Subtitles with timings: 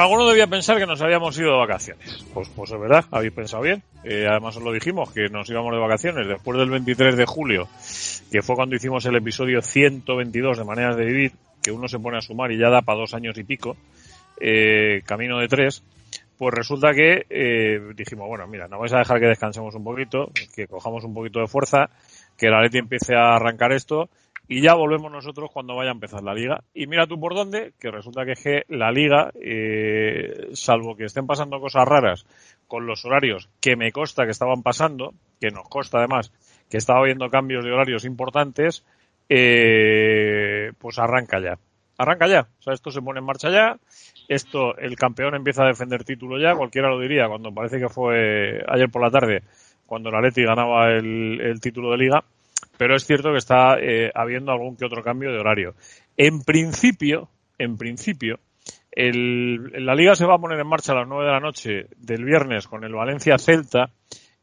[0.00, 2.24] Alguno debía pensar que nos habíamos ido de vacaciones.
[2.32, 3.82] Pues, pues es verdad, habéis pensado bien.
[4.02, 7.68] Eh, además os lo dijimos, que nos íbamos de vacaciones después del 23 de julio,
[8.32, 12.16] que fue cuando hicimos el episodio 122 de Maneras de Vivir, que uno se pone
[12.16, 13.76] a sumar y ya da para dos años y pico,
[14.40, 15.82] eh, camino de tres.
[16.38, 20.30] Pues resulta que eh, dijimos, bueno, mira, no vais a dejar que descansemos un poquito,
[20.56, 21.90] que cojamos un poquito de fuerza,
[22.38, 24.08] que la Leti empiece a arrancar esto
[24.50, 26.64] y ya volvemos nosotros cuando vaya a empezar la liga.
[26.74, 31.04] Y mira tú por dónde, que resulta que, es que la liga, eh, salvo que
[31.04, 32.26] estén pasando cosas raras
[32.66, 36.32] con los horarios que me consta que estaban pasando, que nos consta además
[36.68, 38.84] que estaba habiendo cambios de horarios importantes,
[39.28, 41.56] eh, pues arranca ya.
[41.96, 42.48] Arranca ya.
[42.58, 43.78] O sea, esto se pone en marcha ya.
[44.26, 48.64] Esto, el campeón empieza a defender título ya, cualquiera lo diría, cuando parece que fue
[48.66, 49.44] ayer por la tarde,
[49.86, 52.24] cuando la Leti ganaba el, el título de liga
[52.80, 55.74] pero es cierto que está eh, habiendo algún que otro cambio de horario.
[56.16, 57.28] En principio,
[57.58, 58.40] en principio,
[58.90, 61.88] el, la liga se va a poner en marcha a las 9 de la noche
[61.98, 63.90] del viernes con el Valencia Celta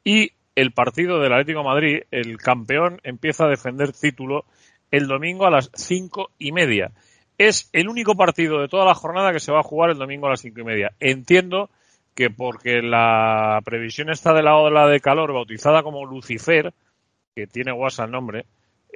[0.03, 4.45] y el partido del Atlético Madrid, el campeón, empieza a defender título
[4.91, 6.91] el domingo a las cinco y media.
[7.39, 10.27] Es el único partido de toda la jornada que se va a jugar el domingo
[10.27, 10.91] a las cinco y media.
[10.99, 11.71] Entiendo
[12.13, 16.75] que porque la previsión está de la ola de calor bautizada como Lucifer,
[17.37, 18.45] que tiene WhatsApp el nombre,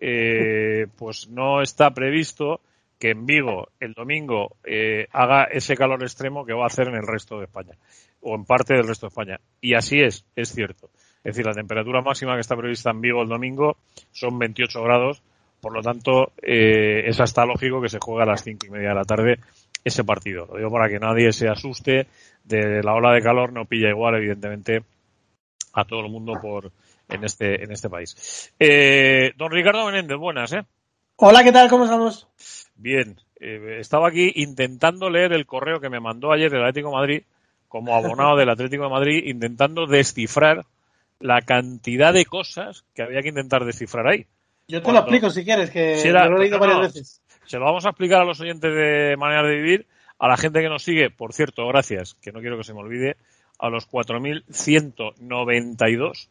[0.02, 2.60] eh, pues no está previsto
[2.98, 6.96] que en Vigo el domingo eh, haga ese calor extremo que va a hacer en
[6.96, 7.76] el resto de España
[8.22, 9.40] o en parte del resto de España.
[9.60, 10.90] Y así es, es cierto.
[11.24, 13.78] Es decir, la temperatura máxima que está prevista en Vigo el domingo
[14.12, 15.22] son 28 grados,
[15.62, 18.90] por lo tanto eh, es hasta lógico que se juegue a las cinco y media
[18.90, 19.40] de la tarde
[19.84, 20.48] ese partido.
[20.48, 22.08] Lo digo para que nadie se asuste
[22.44, 24.84] de la ola de calor, no pilla igual, evidentemente,
[25.74, 26.72] a todo el mundo por,
[27.12, 28.54] en este, en este país.
[28.60, 30.64] Eh, don Ricardo Menéndez, buenas, ¿eh?
[31.18, 31.70] Hola, ¿qué tal?
[31.70, 32.28] ¿Cómo estamos?
[32.76, 36.96] Bien, eh, estaba aquí intentando leer el correo que me mandó ayer el Atlético de
[36.96, 37.24] Madrid,
[37.68, 40.66] como abonado del Atlético de Madrid, intentando descifrar
[41.20, 44.26] la cantidad de cosas que había que intentar descifrar ahí.
[44.68, 46.94] Yo te lo explico si quieres, que si era, lo he leído no, no, varias
[46.94, 47.22] veces.
[47.46, 49.86] Se lo vamos a explicar a los oyentes de Manera de Vivir,
[50.18, 52.80] a la gente que nos sigue, por cierto, gracias, que no quiero que se me
[52.80, 53.18] olvide,
[53.60, 56.30] a los 4.192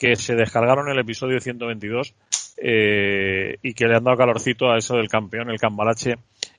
[0.00, 2.14] que se descargaron el episodio 122
[2.56, 6.14] eh, y que le han dado calorcito a eso del campeón, el cambalache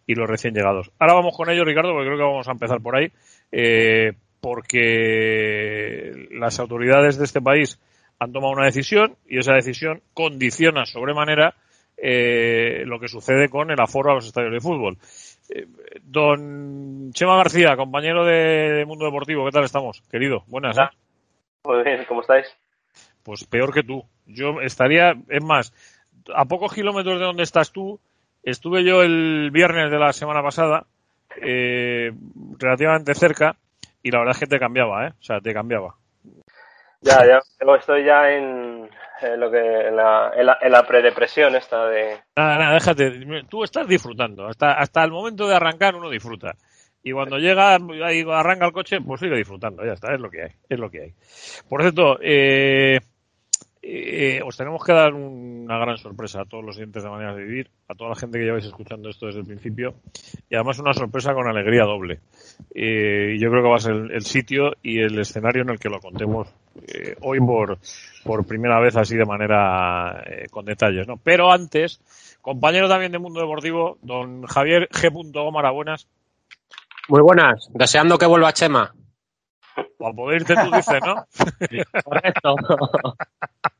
[0.06, 0.92] y los recién llegados.
[1.00, 3.12] Ahora vamos con ello, Ricardo, porque creo que vamos a empezar por ahí,
[3.52, 7.80] eh, porque las autoridades de este país
[8.20, 11.56] han tomado una decisión y esa decisión condiciona sobremanera
[11.98, 14.98] eh, lo que sucede con el aforo a los estadios de fútbol.
[15.50, 15.66] Eh,
[16.04, 20.04] don Chema García, compañero de Mundo Deportivo, ¿qué tal estamos?
[20.12, 20.78] Querido, buenas.
[21.64, 22.46] Muy bien, ¿cómo estáis?
[23.24, 24.04] Pues peor que tú.
[24.26, 25.74] Yo estaría, es más,
[26.34, 28.00] a pocos kilómetros de donde estás tú,
[28.44, 30.86] estuve yo el viernes de la semana pasada,
[31.42, 32.12] eh,
[32.58, 33.56] relativamente cerca,
[34.04, 35.14] y la verdad es que te cambiaba, ¿eh?
[35.20, 35.96] O sea, te cambiaba.
[37.02, 37.40] Ya, ya,
[37.76, 38.90] estoy ya en,
[39.22, 42.20] en lo que, en la, en la, en la predepresión esta de...
[42.36, 46.56] Nada, nada, déjate, tú estás disfrutando, hasta, hasta el momento de arrancar uno disfruta.
[47.04, 50.44] Y cuando llega, ahí arranca el coche, pues sigue disfrutando, ya está, es lo que
[50.44, 51.14] hay, es lo que hay.
[51.68, 53.00] Por cierto, eh,
[53.84, 57.44] eh, os tenemos que dar una gran sorpresa a todos los siguientes de Maneras de
[57.44, 59.96] Vivir, a toda la gente que lleváis escuchando esto desde el principio,
[60.50, 62.20] y además una sorpresa con alegría doble.
[62.76, 65.80] Eh, yo creo que va a ser el, el, sitio y el escenario en el
[65.80, 66.48] que lo contemos
[66.88, 67.80] eh, hoy por,
[68.24, 71.18] por primera vez así de manera eh, con detalles, ¿no?
[71.18, 72.00] Pero antes,
[72.42, 75.12] compañero también de Mundo Deportivo, don Javier G.
[75.34, 76.08] Gómara, buenas.
[77.10, 78.94] Muy buenas, deseando que vuelva Chema.
[79.98, 81.26] Para poder irte tú dices, ¿no?
[82.04, 82.56] Correcto.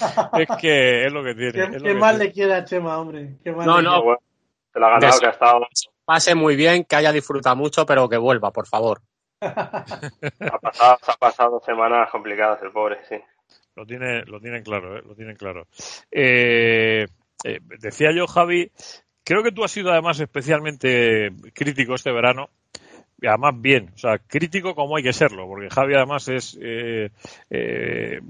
[0.38, 1.52] es que es lo que tiene.
[1.52, 3.36] Qué, lo qué le queda a Chema, hombre.
[3.42, 4.02] Qué mal No, no.
[4.02, 4.18] queda.
[4.72, 5.66] Se la ha ganado, que ha estado...
[6.04, 9.00] Pase muy bien, que haya disfrutado mucho, pero que vuelva, por favor.
[9.40, 13.16] ha, pasado, ha pasado semanas complicadas el pobre, sí.
[13.74, 15.02] Lo, tiene, lo tienen claro, ¿eh?
[15.04, 15.66] lo tienen claro.
[16.10, 17.06] Eh,
[17.44, 18.70] eh, decía yo, Javi,
[19.24, 22.50] creo que tú has sido además especialmente crítico este verano
[23.20, 27.10] y además bien, o sea, crítico como hay que serlo, porque Javi además es eh,
[27.50, 28.20] eh,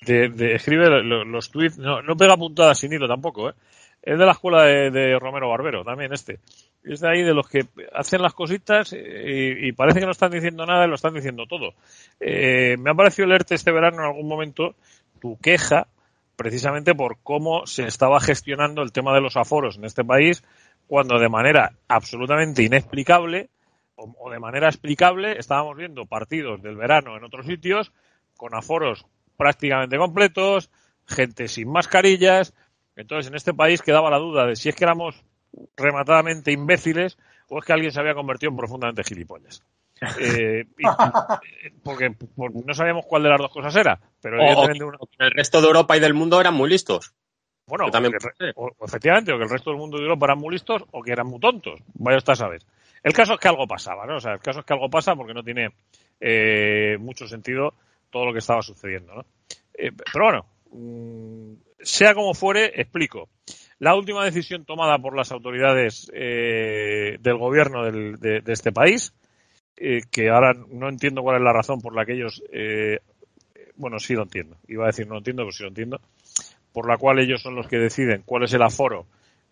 [0.00, 3.54] de, escribe los, tweets, no, no pega puntadas sin hilo tampoco, ¿eh?
[4.02, 6.40] es de la escuela de, Romero Barbero, también este.
[6.84, 10.64] Es de ahí de los que hacen las cositas y, parece que no están diciendo
[10.64, 11.74] nada y lo están diciendo todo.
[12.20, 14.74] Eh, me ha parecido leerte este verano en algún momento
[15.20, 15.88] tu queja
[16.36, 20.44] precisamente por cómo se estaba gestionando el tema de los aforos en este país
[20.86, 23.50] cuando de manera absolutamente inexplicable
[23.96, 27.92] o, de manera explicable estábamos viendo partidos del verano en otros sitios
[28.36, 29.04] con aforos
[29.38, 30.70] prácticamente completos,
[31.06, 32.52] gente sin mascarillas.
[32.96, 35.24] Entonces, en este país quedaba la duda de si es que éramos
[35.76, 37.16] rematadamente imbéciles
[37.48, 39.62] o es que alguien se había convertido en profundamente gilipollas.
[40.20, 40.64] Eh,
[41.82, 43.98] porque, no sabíamos cuál de las dos cosas era.
[44.22, 44.86] Pero evidentemente
[45.18, 47.12] el resto de Europa y del mundo eran muy listos.
[47.66, 48.14] Bueno, también...
[48.80, 51.26] efectivamente, o que el resto del mundo de Europa eran muy listos o que eran
[51.26, 51.80] muy tontos.
[51.94, 52.62] Vaya usted a saber.
[53.02, 54.18] El caso es que algo pasaba, ¿no?
[54.18, 55.70] O sea, el caso es que algo pasa porque no tiene
[56.20, 57.74] eh, mucho sentido
[58.10, 59.24] todo lo que estaba sucediendo, ¿no?
[59.74, 63.28] Eh, pero bueno, sea como fuere, explico.
[63.78, 69.14] La última decisión tomada por las autoridades eh, del gobierno de, este país,
[69.76, 72.42] que ahora no entiendo cuál es la razón por la que ellos,
[73.76, 76.00] bueno, sí lo entiendo, iba a decir no entiendo, pero sí lo entiendo,
[76.72, 79.06] por la cual ellos son los que deciden cuál es el aforo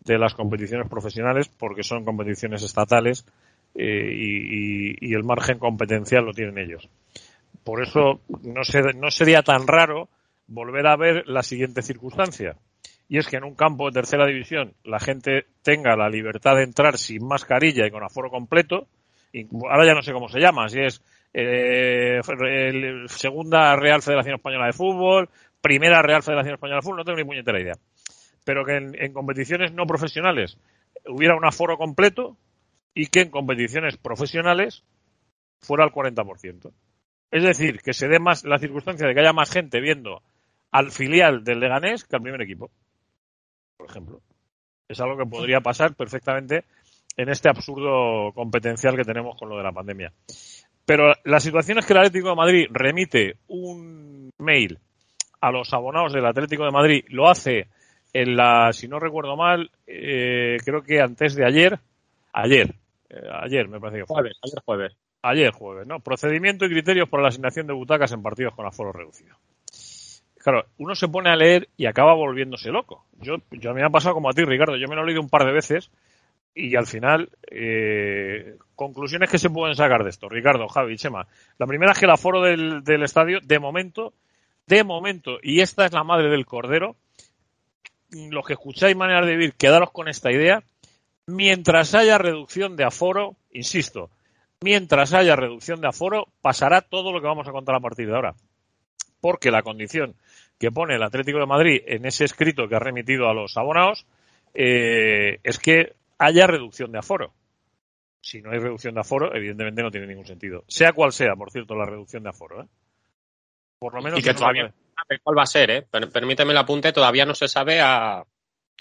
[0.06, 3.26] de las competiciones profesionales porque son competiciones estatales
[3.74, 6.88] eh, y, el margen competencial lo tienen ellos.
[7.66, 8.62] Por eso no,
[8.94, 10.08] no sería tan raro
[10.46, 12.56] volver a ver la siguiente circunstancia.
[13.08, 16.62] Y es que en un campo de tercera división la gente tenga la libertad de
[16.62, 18.86] entrar sin mascarilla y con aforo completo.
[19.32, 21.02] Y ahora ya no sé cómo se llama, si es
[21.34, 22.20] eh,
[23.08, 25.28] segunda Real Federación Española de Fútbol,
[25.60, 27.74] primera Real Federación Española de Fútbol, no tengo ni puñetera idea
[28.46, 30.56] pero que en, competiciones no profesionales
[31.08, 32.36] hubiera un aforo completo
[32.94, 34.84] y que en competiciones profesionales
[35.58, 36.70] fuera el 40%.
[37.36, 40.22] Es decir, que se dé más la circunstancia de que haya más gente viendo
[40.70, 42.70] al filial del Leganés que al primer equipo,
[43.76, 44.22] por ejemplo.
[44.88, 46.64] Es algo que podría pasar perfectamente
[47.14, 50.14] en este absurdo competencial que tenemos con lo de la pandemia.
[50.86, 54.78] Pero la situación es que el Atlético de Madrid remite un mail
[55.42, 57.68] a los abonados del Atlético de Madrid, lo hace
[58.14, 61.78] en la, si no recuerdo mal, eh, creo que antes de ayer,
[62.32, 62.74] ayer,
[63.10, 64.14] eh, ayer me parece que fue.
[64.14, 64.96] Jueves, ayer jueves.
[65.28, 65.98] Ayer jueves, ¿no?
[65.98, 69.34] Procedimiento y criterios para la asignación de butacas en partidos con aforo reducido.
[70.38, 73.04] Claro, uno se pone a leer y acaba volviéndose loco.
[73.20, 74.76] Yo, yo me ha pasado como a ti, Ricardo.
[74.76, 75.90] Yo me lo he leído un par de veces
[76.54, 81.26] y al final, eh, conclusiones que se pueden sacar de esto, Ricardo, Javi, Chema.
[81.58, 84.14] La primera es que el aforo del, del estadio, de momento,
[84.68, 86.94] de momento, y esta es la madre del cordero,
[88.30, 90.62] los que escucháis manera de vivir, quedaros con esta idea.
[91.26, 94.08] Mientras haya reducción de aforo, insisto,
[94.62, 98.14] mientras haya reducción de aforo, pasará todo lo que vamos a contar a partir de
[98.14, 98.34] ahora.
[99.20, 100.14] Porque la condición
[100.58, 104.06] que pone el Atlético de Madrid en ese escrito que ha remitido a los abonados
[104.54, 107.32] eh, es que haya reducción de aforo.
[108.20, 110.64] Si no hay reducción de aforo, evidentemente no tiene ningún sentido.
[110.66, 112.62] Sea cual sea, por cierto, la reducción de aforo.
[112.62, 112.66] ¿eh?
[113.78, 114.18] Por lo menos.
[114.18, 114.72] Y que todavía
[115.22, 115.86] cuál va a ser, ¿eh?
[116.12, 118.24] Permíteme el apunte, todavía no se sabe a,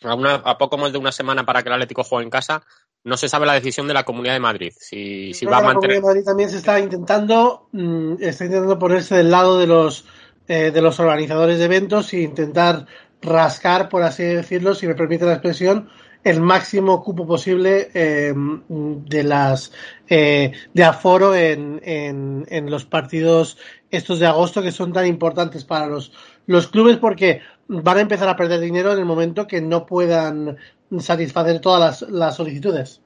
[0.03, 2.63] a, poco más de una semana para que el Atlético juegue en casa.
[3.05, 4.73] No se sabe la decisión de la Comunidad de Madrid.
[4.77, 5.97] Si, si va a mantener.
[5.97, 9.67] La Comunidad de Madrid también se está intentando, mm, está intentando ponerse del lado de
[9.67, 10.05] los
[10.47, 12.85] eh, de los organizadores de eventos e intentar
[13.19, 15.89] rascar, por así decirlo, si me permite la expresión,
[16.23, 19.71] el máximo cupo posible eh, de las
[20.07, 23.57] eh, de aforo en, en, en, los partidos
[23.89, 26.11] estos de agosto que son tan importantes para los,
[26.45, 30.57] los clubes porque van a empezar a perder dinero en el momento que no puedan
[30.99, 33.01] satisfacer todas las, las solicitudes.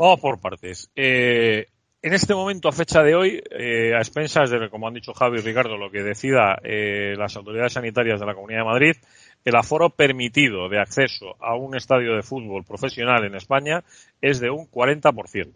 [0.00, 0.90] Vamos por partes.
[0.96, 1.66] Eh,
[2.00, 5.40] en este momento, a fecha de hoy, eh, a expensas de, como han dicho Javi
[5.40, 8.96] y Ricardo, lo que decida eh, las autoridades sanitarias de la Comunidad de Madrid,
[9.44, 13.84] el aforo permitido de acceso a un estadio de fútbol profesional en España
[14.22, 15.52] es de un 40%.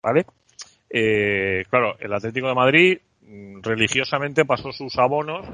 [0.00, 0.26] ¿Vale?
[1.68, 5.48] Claro, el Atlético de Madrid mm, religiosamente pasó sus abonos,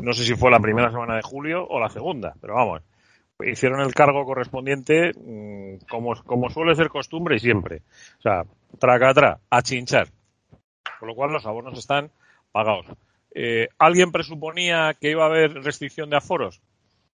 [0.00, 2.82] no sé si fue la primera semana de julio o la segunda, pero vamos,
[3.44, 7.82] hicieron el cargo correspondiente mm, como, como suele ser costumbre y siempre.
[8.18, 8.44] O sea,
[8.78, 10.08] traca, a chinchar.
[10.98, 12.10] Con lo cual los abonos están
[12.52, 12.86] pagados.
[13.34, 16.60] Eh, ¿Alguien presuponía que iba a haber restricción de aforos?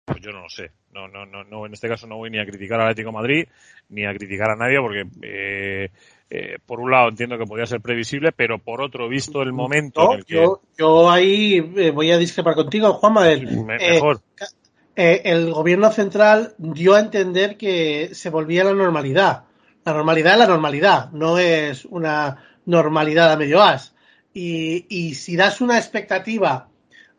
[0.05, 0.71] Pues yo no lo sé.
[0.93, 3.49] No, no, no, no, en este caso no voy ni a criticar al Atlético Madrid
[3.89, 5.91] ni a criticar a nadie porque eh,
[6.29, 10.13] eh, por un lado entiendo que podía ser previsible, pero por otro, visto el momento
[10.13, 10.35] en el que...
[10.35, 13.31] Yo, yo ahí eh, voy a discrepar contigo, Juanma.
[13.31, 14.21] El, mejor.
[14.97, 19.45] Eh, el gobierno central dio a entender que se volvía la normalidad.
[19.85, 23.95] La normalidad es la normalidad, no es una normalidad a medio as.
[24.35, 26.69] Y, y si das una expectativa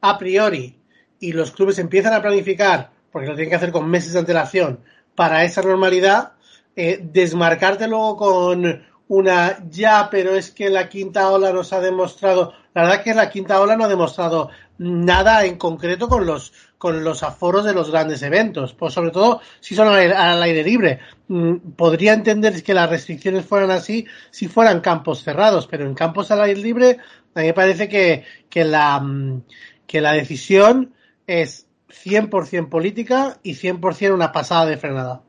[0.02, 0.78] a priori
[1.20, 4.82] y los clubes empiezan a planificar, porque lo tienen que hacer con meses de antelación,
[5.16, 6.34] para esa normalidad,
[6.76, 12.54] eh, desmarcarte luego con una ya, pero es que la quinta ola nos ha demostrado,
[12.74, 14.50] la verdad que la quinta ola no ha demostrado
[14.80, 19.42] nada en concreto con los con los aforos de los grandes eventos, pues sobre todo
[19.60, 21.00] si son al, al aire libre.
[21.28, 26.30] Mm, podría entender que las restricciones fueran así si fueran campos cerrados, pero en campos
[26.30, 26.98] al aire libre
[27.34, 29.44] a mí me parece que, que la mm,
[29.88, 30.94] que la decisión
[31.26, 35.24] es 100% política y 100% una pasada de frenada.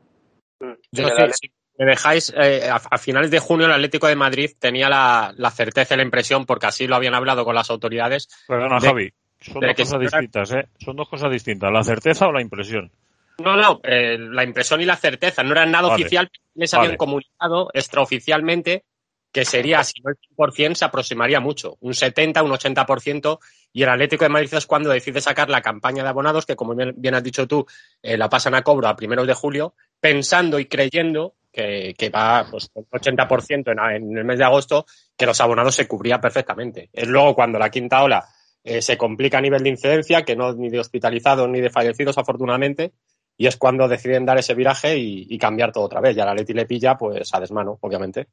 [0.91, 4.89] Yo si me dejáis, eh, a, a, finales de junio el Atlético de Madrid tenía
[4.89, 8.27] la, la, certeza y la impresión, porque así lo habían hablado con las autoridades.
[8.47, 10.67] Perdona, de, Javi, son dos cosas distintas, ¿eh?
[10.77, 12.91] Son dos cosas distintas, la certeza o la impresión.
[13.37, 16.03] No, no, eh, la impresión y la certeza no eran nada vale.
[16.03, 16.97] oficial, les habían vale.
[16.97, 18.83] comunicado extraoficialmente
[19.31, 23.39] que sería, si no el 100%, se aproximaría mucho, un 70, un 80%,
[23.71, 26.75] y el Atlético de Madrid es cuando decide sacar la campaña de abonados, que como
[26.75, 27.65] bien, bien has dicho tú,
[28.01, 32.45] eh, la pasan a cobro a primeros de julio, pensando y creyendo que, que va
[32.49, 34.85] pues, un 80% en, en, el mes de agosto,
[35.17, 36.89] que los abonados se cubría perfectamente.
[36.93, 38.25] Es luego cuando la quinta ola
[38.63, 42.17] eh, se complica a nivel de incidencia, que no ni de hospitalizados ni de fallecidos,
[42.17, 42.93] afortunadamente,
[43.37, 46.15] y es cuando deciden dar ese viraje y, y cambiar todo otra vez.
[46.15, 48.27] Y a la Leti le pilla, pues, a desmano, obviamente.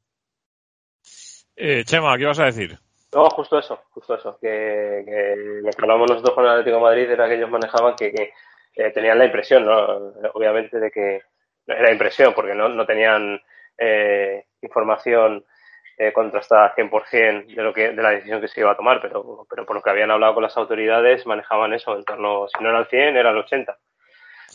[1.55, 2.77] Eh, Chema, ¿qué vas a decir?
[3.13, 4.37] No, justo eso, justo eso.
[4.39, 5.33] Que, que
[5.63, 8.31] lo que hablamos nosotros con el Atlético de Madrid era que ellos manejaban que, que
[8.75, 10.13] eh, tenían la impresión, ¿no?
[10.33, 11.21] Obviamente de que
[11.67, 13.41] era impresión, porque no, no tenían
[13.77, 15.45] eh, información
[15.97, 19.45] eh, contrastada 100% de lo que de la decisión que se iba a tomar, pero,
[19.49, 22.69] pero por lo que habían hablado con las autoridades manejaban eso, en torno, si no
[22.69, 23.77] era el 100, era el 80.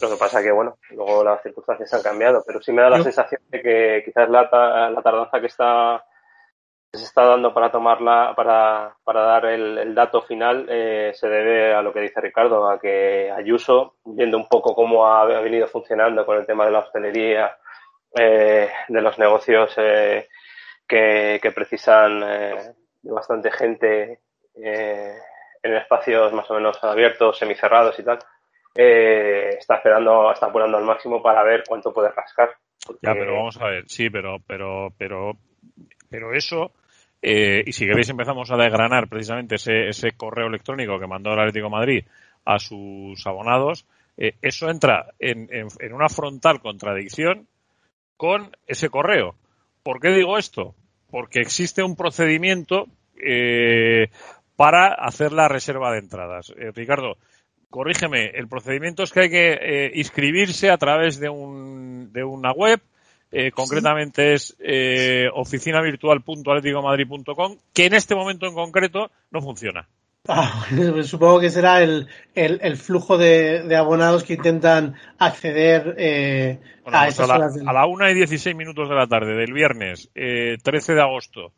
[0.01, 3.03] Lo que pasa que, bueno, luego las circunstancias han cambiado, pero sí me da la
[3.03, 4.43] sensación de que quizás la,
[4.91, 6.05] la tardanza que está
[6.99, 11.81] se está dando para tomarla, para, para dar el, dato final, eh, se debe a
[11.81, 16.37] lo que dice Ricardo, a que Ayuso, viendo un poco cómo ha, venido funcionando con
[16.37, 17.57] el tema de la hostelería,
[18.15, 20.29] eh, de los negocios eh,
[20.87, 24.21] que, precisan eh, de bastante gente
[24.55, 28.19] en espacios más o menos abiertos, semicerrados y tal,
[28.75, 32.55] está esperando, está apurando al máximo para ver cuánto puede rascar.
[33.01, 35.39] Ya, pero vamos a ver, sí, pero, pero, pero,
[36.11, 36.73] pero eso
[37.23, 41.41] eh, y si queréis empezamos a desgranar precisamente ese, ese, correo electrónico que mandó el
[41.41, 42.05] Atlético Madrid
[42.45, 43.87] a sus abonados.
[44.17, 47.47] Eh, eso entra en, en, en, una frontal contradicción
[48.17, 49.37] con ese correo.
[49.83, 50.75] ¿Por qué digo esto?
[51.11, 52.87] Porque existe un procedimiento
[53.17, 54.09] eh,
[54.57, 56.53] para hacer la reserva de entradas.
[56.57, 57.17] Eh, Ricardo,
[57.71, 62.53] corrígeme, el procedimiento es que hay que eh, inscribirse a través de, un, de una
[62.53, 62.81] web
[63.33, 69.89] eh, concretamente es eh, oficinavirtual.atleticomadrid.com, que en este momento en concreto no funciona.
[70.29, 70.67] Ah,
[71.03, 76.99] supongo que será el, el, el flujo de, de, abonados que intentan acceder eh, bueno,
[76.99, 77.69] a, pues a, la, del...
[77.69, 81.53] a la 1 y 16 minutos de la tarde del viernes eh, 13 de agosto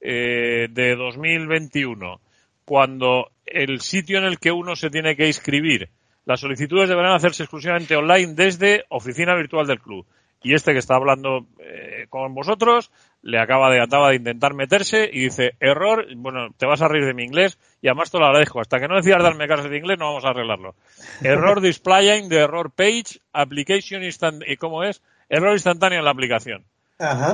[0.00, 2.20] eh, de 2021,
[2.64, 5.88] cuando el sitio en el que uno se tiene que inscribir,
[6.24, 10.06] las solicitudes deberán hacerse exclusivamente online desde oficina virtual del club
[10.44, 15.08] y este que está hablando eh, con vosotros le acaba de, acaba de intentar meterse
[15.10, 18.26] y dice error, bueno, te vas a reír de mi inglés y además te lo
[18.26, 18.60] agradezco.
[18.60, 20.74] Hasta que no decidas darme clases de inglés no vamos a arreglarlo.
[21.22, 25.02] Error displaying de error page, application instant, ¿y cómo es?
[25.30, 26.64] Error instantáneo en la aplicación.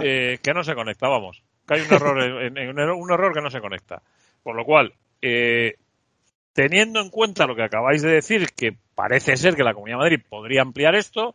[0.02, 1.42] Eh, que no se conecta, vamos.
[1.66, 4.02] Que hay un error, en, en, un error que no se conecta.
[4.44, 5.74] Por lo cual, eh,
[6.52, 10.02] teniendo en cuenta lo que acabáis de decir, que parece ser que la Comunidad de
[10.02, 11.34] Madrid podría ampliar esto,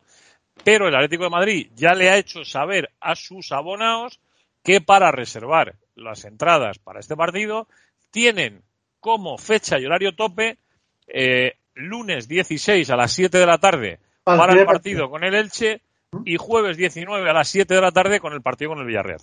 [0.63, 4.19] pero el Atlético de Madrid ya le ha hecho saber a sus abonados
[4.63, 7.67] que para reservar las entradas para este partido
[8.11, 8.61] tienen
[8.99, 10.57] como fecha y horario tope
[11.07, 15.81] eh, lunes 16 a las 7 de la tarde para el partido con el Elche
[16.25, 19.21] y jueves 19 a las 7 de la tarde con el partido con el Villarreal.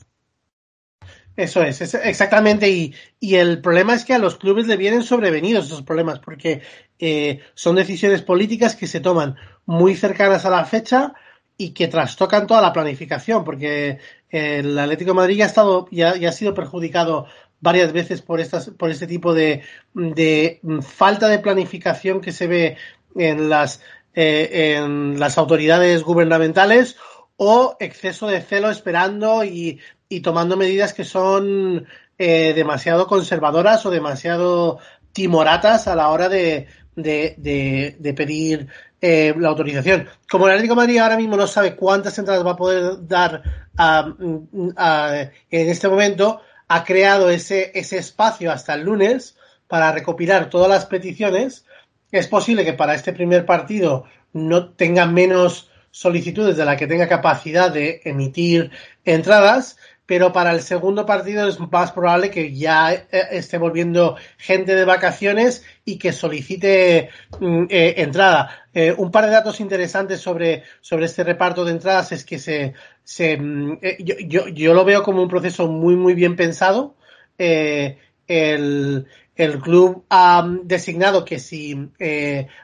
[1.37, 2.71] Eso es, es exactamente.
[2.71, 6.63] Y, y, el problema es que a los clubes le vienen sobrevenidos esos problemas, porque
[6.99, 11.15] eh, son decisiones políticas que se toman muy cercanas a la fecha
[11.57, 13.99] y que trastocan toda la planificación, porque
[14.31, 17.27] el Atlético de Madrid ya ha estado, ya, ya ha sido perjudicado
[17.61, 19.63] varias veces por estas, por este tipo de,
[19.95, 22.77] de falta de planificación que se ve
[23.15, 23.81] en las,
[24.15, 26.97] eh, en las autoridades gubernamentales
[27.37, 29.81] o exceso de celo esperando y,
[30.13, 31.87] y tomando medidas que son
[32.19, 34.79] eh, demasiado conservadoras o demasiado
[35.13, 38.69] timoratas a la hora de, de, pedir
[39.01, 40.09] eh, la autorización.
[40.31, 43.43] Como el Atlético de Madrid ahora mismo no sabe cuántas entradas va a poder dar
[43.79, 50.85] en este momento, ha creado ese, ese espacio hasta el lunes para recopilar todas las
[50.85, 51.65] peticiones.
[52.11, 54.05] Es posible que para este primer partido
[54.35, 58.71] no tenga menos solicitudes de la que tenga capacidad de emitir
[59.05, 64.75] entradas pero para el segundo partido es más probable que ya eh, esté volviendo gente
[64.75, 68.67] de vacaciones y que solicite mm, eh, entrada.
[68.75, 72.75] Eh, un par de datos interesantes sobre, sobre este reparto de entradas es que se,
[73.05, 76.97] se mm, yo, yo, yo, lo veo como un proceso muy, muy bien pensado.
[77.39, 79.07] el,
[79.37, 81.77] el club ha designado que si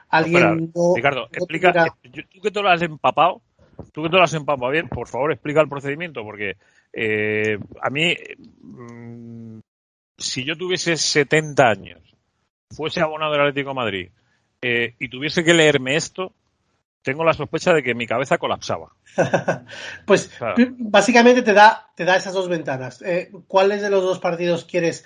[0.09, 0.71] alguien.
[0.95, 3.41] Ricardo, explica, tú que te lo has empapado,
[3.93, 6.57] tú que te lo has empapado bien, por favor explica el procedimiento, porque
[6.93, 8.15] eh, a mí,
[8.61, 9.59] mm,
[10.17, 12.01] si yo tuviese 70 años,
[12.75, 14.09] fuese abonado del Atlético de Madrid
[14.61, 16.33] eh, y tuviese que leerme esto,
[17.01, 18.91] tengo la sospecha de que mi cabeza colapsaba.
[20.05, 20.31] pues
[20.77, 23.01] básicamente te da, te da esas dos ventanas.
[23.01, 25.05] Eh, ¿Cuáles de los dos partidos quieres,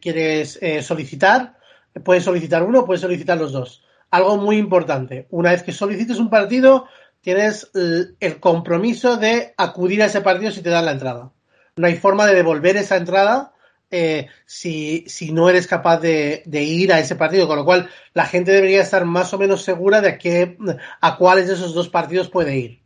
[0.00, 1.56] quieres solicitar?
[2.04, 3.82] Puedes solicitar uno, puedes solicitar los dos.
[4.10, 5.26] Algo muy importante.
[5.30, 6.86] Una vez que solicites un partido,
[7.26, 11.32] tienes el compromiso de acudir a ese partido si te dan la entrada.
[11.74, 13.52] No hay forma de devolver esa entrada
[13.90, 18.26] eh, si, si, no eres capaz de, ir a ese partido, con lo cual la
[18.26, 20.56] gente debería estar más o menos segura de a, qué,
[21.00, 22.80] a cuáles de esos dos partidos puede ir.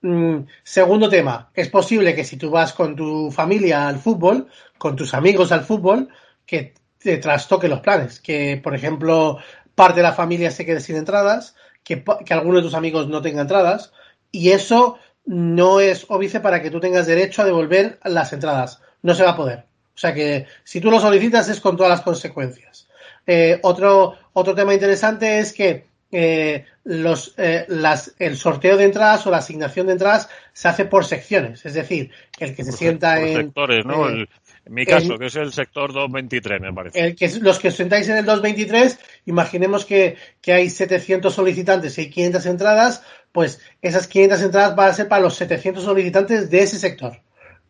[0.00, 4.46] Mm, segundo tema, es posible que si tú vas con tu familia al fútbol,
[4.78, 6.08] con tus amigos al fútbol,
[6.46, 9.38] que te trastoque los planes, que por ejemplo
[9.74, 13.22] parte de la familia se quede sin entradas, que, que alguno de tus amigos no
[13.22, 13.92] tenga entradas
[14.30, 18.80] y eso no es óbice para que tú tengas derecho a devolver las entradas.
[19.02, 19.64] No se va a poder.
[19.94, 22.88] O sea que si tú lo solicitas es con todas las consecuencias.
[23.26, 29.26] Eh, otro, otro tema interesante es que eh, los, eh, las, el sorteo de entradas
[29.26, 31.64] o la asignación de entradas se hace por secciones.
[31.64, 33.36] Es decir, el que se sienta en.
[33.36, 34.10] Sectores, ¿no?
[34.10, 34.28] Eh,
[34.64, 37.00] en mi caso, que es el sector 223, me parece.
[37.00, 41.98] El que, los que os sentáis en el 223, imaginemos que, que hay 700 solicitantes
[41.98, 46.62] y 500 entradas, pues esas 500 entradas van a ser para los 700 solicitantes de
[46.62, 47.20] ese sector.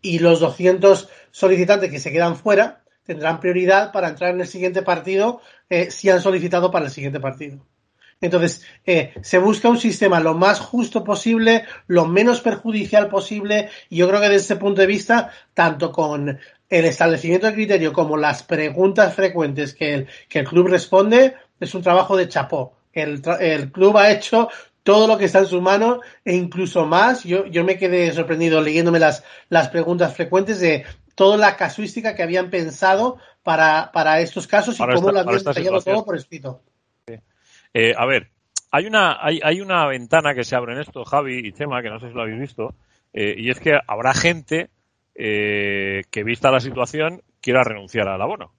[0.03, 4.83] Y los 200 solicitantes que se quedan fuera tendrán prioridad para entrar en el siguiente
[4.83, 7.65] partido eh, si han solicitado para el siguiente partido.
[8.23, 13.97] Entonces, eh, se busca un sistema lo más justo posible, lo menos perjudicial posible, y
[13.97, 16.39] yo creo que desde ese punto de vista, tanto con
[16.73, 21.75] el establecimiento de criterio como las preguntas frecuentes que el, que el club responde, es
[21.75, 22.73] un trabajo de chapó.
[22.95, 24.49] El, el club ha hecho
[24.83, 27.25] todo lo que está en su mano e incluso más.
[27.25, 32.23] Yo, yo me quedé sorprendido leyéndome las, las preguntas frecuentes de toda la casuística que
[32.23, 36.63] habían pensado para, para estos casos y cómo lo habían detallado todo por escrito.
[37.75, 38.31] Eh, a ver,
[38.71, 41.91] hay una, hay, hay, una ventana que se abre en esto, Javi y Chema, que
[41.91, 42.75] no sé si lo habéis visto,
[43.13, 44.71] eh, y es que habrá gente
[45.15, 48.53] eh, que, vista la situación, quiera renunciar al abono.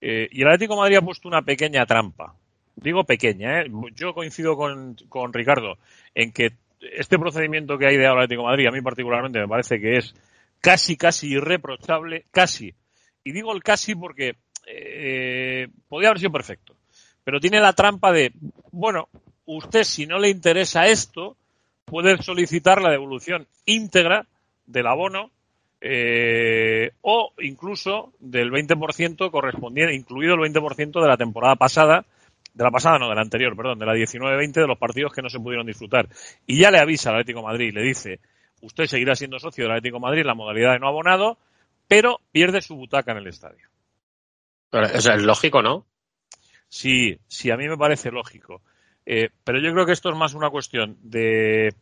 [0.00, 2.34] y el Atlético Madrid ha puesto una pequeña trampa.
[2.76, 5.76] Digo pequeña, yo coincido con, con Ricardo
[6.14, 9.78] en que este procedimiento que hay de ahora Atlético Madrid, a mí particularmente me parece
[9.78, 10.14] que es
[10.60, 12.74] casi, casi irreprochable, casi.
[13.22, 14.36] Y digo el casi porque
[14.66, 16.80] eh, podría haber sido perfecto
[17.24, 18.32] pero tiene la trampa de,
[18.72, 19.08] bueno,
[19.46, 21.36] usted si no le interesa esto,
[21.84, 24.26] puede solicitar la devolución íntegra
[24.66, 25.30] del abono
[25.80, 32.04] eh, o incluso del 20% correspondiente, incluido el 20% de la temporada pasada,
[32.52, 35.22] de la pasada no, de la anterior, perdón, de la 19-20 de los partidos que
[35.22, 36.08] no se pudieron disfrutar.
[36.46, 38.20] Y ya le avisa al Atlético Madrid, le dice,
[38.60, 41.38] usted seguirá siendo socio del Atlético Madrid en la modalidad de no abonado,
[41.88, 43.68] pero pierde su butaca en el estadio.
[44.70, 45.86] Pero, es lógico, ¿no?
[46.68, 48.62] Sí, sí, a mí me parece lógico.
[49.06, 51.74] Eh, pero yo creo que esto es más una cuestión de,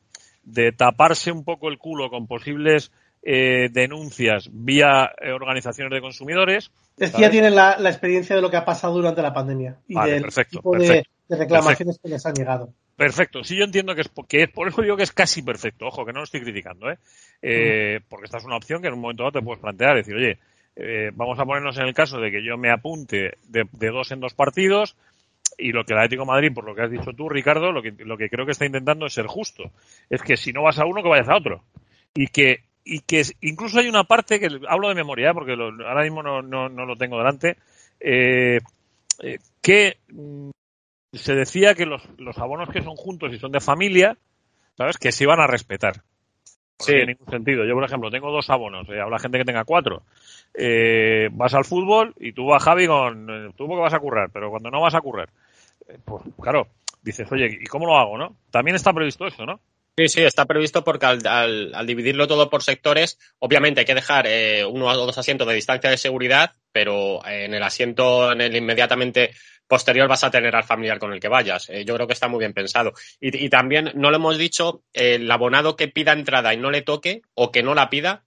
[0.44, 2.90] de taparse un poco el culo con posibles
[3.22, 6.70] eh, denuncias vía eh, organizaciones de consumidores.
[6.96, 9.94] Es que ya tienen la, experiencia de lo que ha pasado durante la pandemia y
[9.94, 12.72] del tipo de, reclamaciones que les han llegado.
[12.96, 15.86] Perfecto, sí yo entiendo que es, que es, por eso digo que es casi perfecto,
[15.86, 16.98] ojo, que no lo estoy criticando, ¿eh?
[17.40, 20.16] eh porque esta es una opción que en un momento dado te puedes plantear, decir,
[20.16, 20.38] oye,
[20.74, 24.20] eh, vamos a ponernos en el caso de que yo me apunte de, dos en
[24.20, 24.96] dos partidos
[25.56, 27.92] y lo que el Atlético Madrid, por lo que has dicho tú, Ricardo, lo que,
[27.98, 29.72] lo que creo que está intentando es ser justo.
[30.08, 31.64] Es que si no vas a uno, que vayas a otro.
[32.14, 35.34] Y que, y que incluso hay una parte que hablo de memoria, ¿eh?
[35.34, 37.58] porque ahora mismo no, no, no, lo tengo delante,
[38.00, 38.60] eh,
[39.60, 40.50] que mm,
[41.12, 44.16] se decía que los, los abonos que son juntos y son de familia,
[44.76, 44.96] ¿sabes?
[44.96, 46.02] Que se iban a respetar.
[46.78, 47.64] No tiene ningún sentido.
[47.64, 50.02] Yo, por ejemplo, tengo dos abonos, eh, habrá gente que tenga cuatro.
[50.54, 53.28] Eh, vas al fútbol y tú vas, Javi, con.
[53.28, 55.28] Eh, tú porque vas a currar, pero cuando no vas a currar,
[55.88, 56.68] eh, pues claro,
[57.02, 58.36] dices, oye, ¿y cómo lo hago, no?
[58.50, 59.60] También está previsto eso, ¿no?
[59.98, 63.96] Sí, sí, está previsto porque al, al, al dividirlo todo por sectores, obviamente hay que
[63.96, 68.40] dejar eh, uno o dos asientos de distancia de seguridad, pero en el asiento, en
[68.40, 69.32] el inmediatamente
[69.66, 71.68] posterior vas a tener al familiar con el que vayas.
[71.70, 72.92] Eh, yo creo que está muy bien pensado.
[73.20, 76.82] Y, y también, no lo hemos dicho, el abonado que pida entrada y no le
[76.82, 78.22] toque o que no la pida,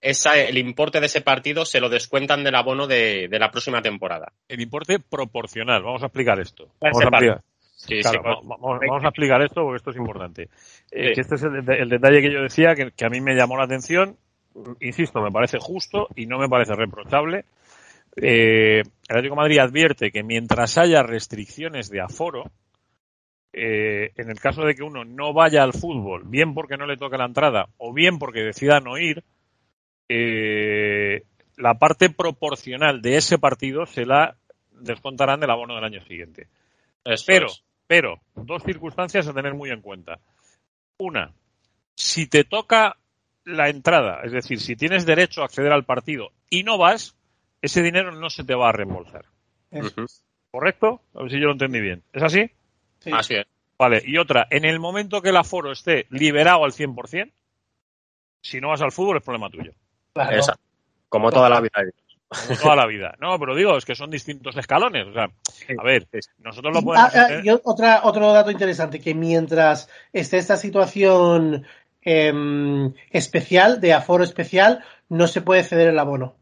[0.00, 3.82] esa, el importe de ese partido se lo descuentan del abono de, de la próxima
[3.82, 4.32] temporada.
[4.46, 6.68] El importe proporcional, vamos a explicar esto.
[6.80, 7.42] Vamos a explicar.
[7.76, 10.48] Sí, claro, sí, vamos, vamos, a explicar esto porque esto es importante.
[10.90, 13.34] Eh, que este es el, el, detalle que yo decía que, que, a mí me
[13.34, 14.16] llamó la atención.
[14.80, 17.44] Insisto, me parece justo y no me parece reprochable.
[18.16, 22.50] Eh, el Atlético de Madrid advierte que mientras haya restricciones de aforo,
[23.52, 26.96] eh, en el caso de que uno no vaya al fútbol, bien porque no le
[26.96, 29.22] toque la entrada o bien porque decida no ir,
[30.08, 31.24] eh,
[31.56, 34.36] la parte proporcional de ese partido se la
[34.72, 36.48] descontarán del abono del año siguiente.
[37.04, 37.64] Eso pero, es.
[37.86, 40.18] Pero, dos circunstancias a tener muy en cuenta.
[40.98, 41.32] Una,
[41.94, 42.96] si te toca
[43.44, 47.16] la entrada, es decir, si tienes derecho a acceder al partido y no vas,
[47.62, 49.24] ese dinero no se te va a reembolsar.
[49.70, 50.06] Eso.
[50.50, 51.00] ¿Correcto?
[51.14, 52.02] A ver si yo lo entendí bien.
[52.12, 52.50] ¿Es así?
[53.00, 53.10] Sí.
[53.12, 53.46] Así es.
[53.78, 57.30] Vale, y otra, en el momento que el aforo esté liberado al 100%,
[58.40, 59.72] si no vas al fútbol es problema tuyo.
[60.14, 60.38] Claro.
[60.38, 60.58] Esa.
[61.08, 61.72] Como toda la vida.
[62.28, 63.14] Como toda la vida.
[63.20, 65.06] No, pero digo, es que son distintos escalones.
[65.06, 65.30] O sea,
[65.78, 66.08] a ver,
[66.38, 67.44] nosotros lo podemos Ah, ah, hacer.
[67.44, 71.66] y otra, otro dato interesante, que mientras esté esta situación
[72.02, 76.36] em, especial, de aforo especial, no se puede ceder el abono.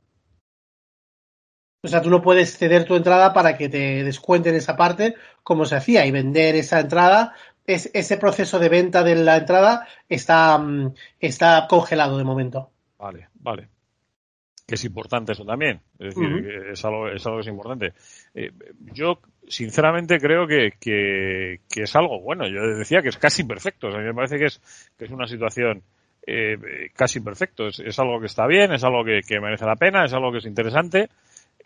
[1.82, 5.66] O sea, tú no puedes ceder tu entrada para que te descuenten esa parte, como
[5.66, 7.34] se hacía, y vender esa entrada.
[7.66, 12.70] Es, ese proceso de venta de la entrada está, mm, está congelado de momento.
[12.98, 13.68] Vale, vale.
[14.66, 15.80] Que es importante eso también.
[15.98, 17.92] Es decir, es, algo, es algo que es importante.
[18.34, 18.50] Eh,
[18.92, 22.48] yo, sinceramente, creo que, que, que es algo bueno.
[22.48, 23.88] Yo decía que es casi perfecto.
[23.88, 24.60] O sea, me parece que es,
[24.96, 25.82] que es una situación
[26.26, 26.56] eh,
[26.94, 27.66] casi perfecto.
[27.66, 30.32] Es, es algo que está bien, es algo que, que merece la pena, es algo
[30.32, 31.08] que es interesante.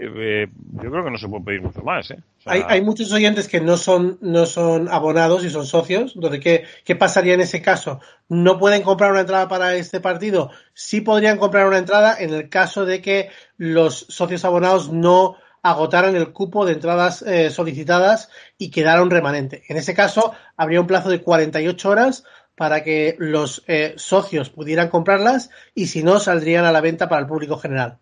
[0.01, 0.47] Eh,
[0.81, 2.11] yo creo que no se puede pedir mucho más.
[2.13, 2.19] ¿eh?
[2.47, 6.13] Hay, hay muchos oyentes que no son, no son abonados y son socios.
[6.15, 8.01] Entonces, ¿qué, ¿qué pasaría en ese caso?
[8.29, 10.51] ¿No pueden comprar una entrada para este partido?
[10.73, 16.15] Sí podrían comprar una entrada en el caso de que los socios abonados no agotaran
[16.15, 19.65] el cupo de entradas eh, solicitadas y quedara un remanente.
[19.69, 24.89] En ese caso, habría un plazo de 48 horas para que los eh, socios pudieran
[24.89, 27.99] comprarlas y si no, saldrían a la venta para el público general.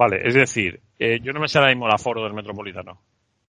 [0.00, 3.02] Vale, es decir, eh, yo no me sé ahora mismo el aforo del Metropolitano.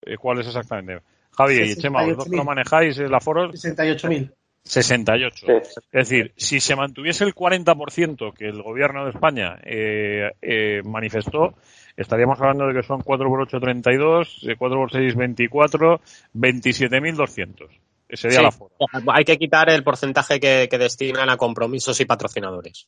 [0.02, 1.04] Eh, ¿Cuál es exactamente?
[1.38, 2.46] Javi y Chema, vosotros que lo 68.000.
[2.46, 4.34] manejáis, el aforo 68.000.
[4.64, 5.46] 68.
[5.46, 5.52] Sí.
[5.92, 11.54] Es decir, si se mantuviese el 40% que el gobierno de España eh, eh, manifestó,
[11.96, 16.02] estaríamos hablando de que son 4 por 8, 32, eh, 4 por 6, 24,
[16.34, 17.70] 27.200.
[18.10, 18.40] Ese sería Sí.
[18.42, 18.72] el aforo.
[19.14, 22.88] Hay que quitar el porcentaje que, que destinan a compromisos y patrocinadores.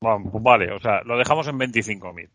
[0.00, 2.28] Bueno, pues vale, o sea, lo dejamos en 25.000.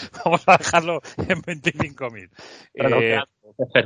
[0.24, 2.30] Vamos a dejarlo en 25.000.
[2.72, 3.20] Pero no, Eh,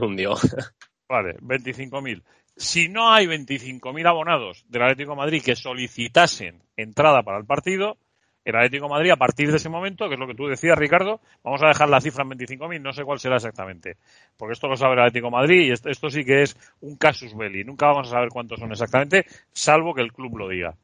[0.00, 0.34] hundió.
[1.08, 2.22] Vale, 25.000.
[2.56, 7.98] Si no hay 25.000 abonados del Atlético de Madrid que solicitasen entrada para el partido,
[8.44, 10.78] el Atlético de Madrid, a partir de ese momento, que es lo que tú decías,
[10.78, 13.96] Ricardo, vamos a dejar la cifra en 25.000, no sé cuál será exactamente.
[14.36, 16.96] Porque esto lo sabe el Atlético de Madrid y esto, esto sí que es un
[16.96, 17.64] casus belli.
[17.64, 20.74] Nunca vamos a saber cuántos son exactamente, salvo que el club lo diga.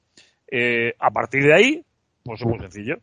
[0.50, 1.84] Eh, a partir de ahí,
[2.24, 2.96] pues es muy sencillo.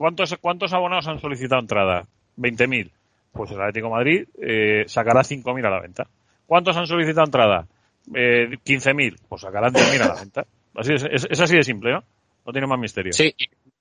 [0.00, 2.06] ¿Cuántos, cuántos abonados han solicitado entrada?
[2.38, 2.90] 20.000.
[3.32, 6.06] Pues el Atlético de Madrid eh, sacará 5.000 a la venta.
[6.46, 7.66] ¿Cuántos han solicitado entrada?
[8.14, 9.18] Eh, 15.000.
[9.28, 10.46] Pues sacarán 10.000 a la venta.
[10.74, 12.02] Así es, es, es así de simple, ¿no?
[12.46, 13.12] No tiene más misterio.
[13.12, 13.34] Sí,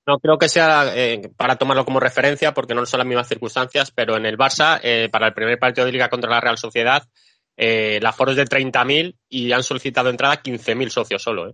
[0.06, 3.90] no creo que sea eh, para tomarlo como referencia, porque no son las mismas circunstancias,
[3.90, 7.08] pero en el Barça, eh, para el primer partido de Liga contra la Real Sociedad,
[7.56, 11.48] eh, el aforo es de 30.000 y han solicitado entrada 15.000 socios solo.
[11.48, 11.54] ¿eh?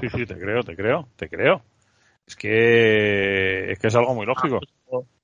[0.00, 1.62] Sí, sí, te creo, te creo, te creo.
[2.30, 4.60] Es que es que es algo muy lógico.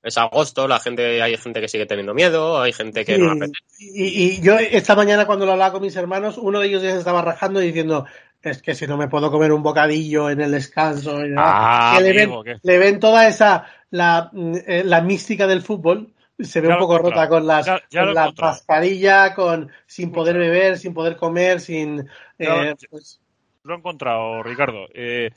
[0.03, 3.31] Es agosto, la gente, hay gente que sigue teniendo miedo, hay gente que Sí, no
[3.31, 3.53] apetece.
[3.79, 6.91] y, y yo esta mañana cuando lo hablaba con mis hermanos, uno de ellos ya
[6.91, 8.05] se estaba rajando y diciendo,
[8.41, 11.25] es que si no me puedo comer un bocadillo en el descanso.
[11.25, 11.93] y nada".
[11.93, 12.55] Ah, que le, ven, amigo, ¿qué?
[12.61, 14.29] le ven toda esa, la,
[14.65, 18.13] eh, la mística del fútbol, se ve Ya un poco rota con las ya- con
[18.13, 22.05] la mascarilla, con sin poder beber, sin poder comer, sin
[22.37, 23.21] Ya- eh, pues,
[23.63, 24.87] Lo he encontrado, Ricardo.
[24.93, 25.31] Eh,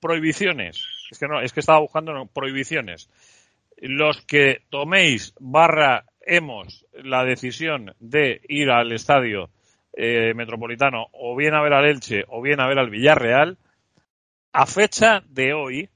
[0.00, 0.82] prohibiciones.
[1.10, 3.10] Es que no, es que estaba buscando prohibiciones.
[3.76, 9.50] Los que toméis barra hemos la decisión de ir al estadio
[9.92, 13.58] eh, metropolitano o bien a ver al Elche o bien a ver al Villarreal,
[14.52, 15.88] A fecha de hoy,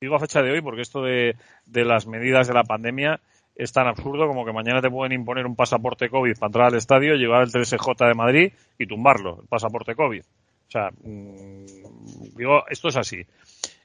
[0.00, 3.20] digo a fecha de hoy porque esto de, de las medidas de la pandemia
[3.58, 6.76] es tan absurdo como que mañana te pueden imponer un pasaporte COVID para entrar al
[6.76, 10.22] estadio, llevar el 3J de Madrid y tumbarlo, el pasaporte COVID.
[10.22, 13.26] O sea, mm, digo, esto es así.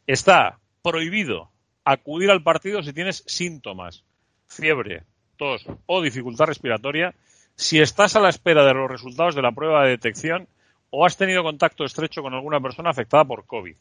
[0.07, 1.49] Está prohibido
[1.85, 4.03] acudir al partido si tienes síntomas,
[4.47, 5.03] fiebre,
[5.37, 7.15] tos o dificultad respiratoria,
[7.55, 10.47] si estás a la espera de los resultados de la prueba de detección
[10.89, 13.75] o has tenido contacto estrecho con alguna persona afectada por COVID.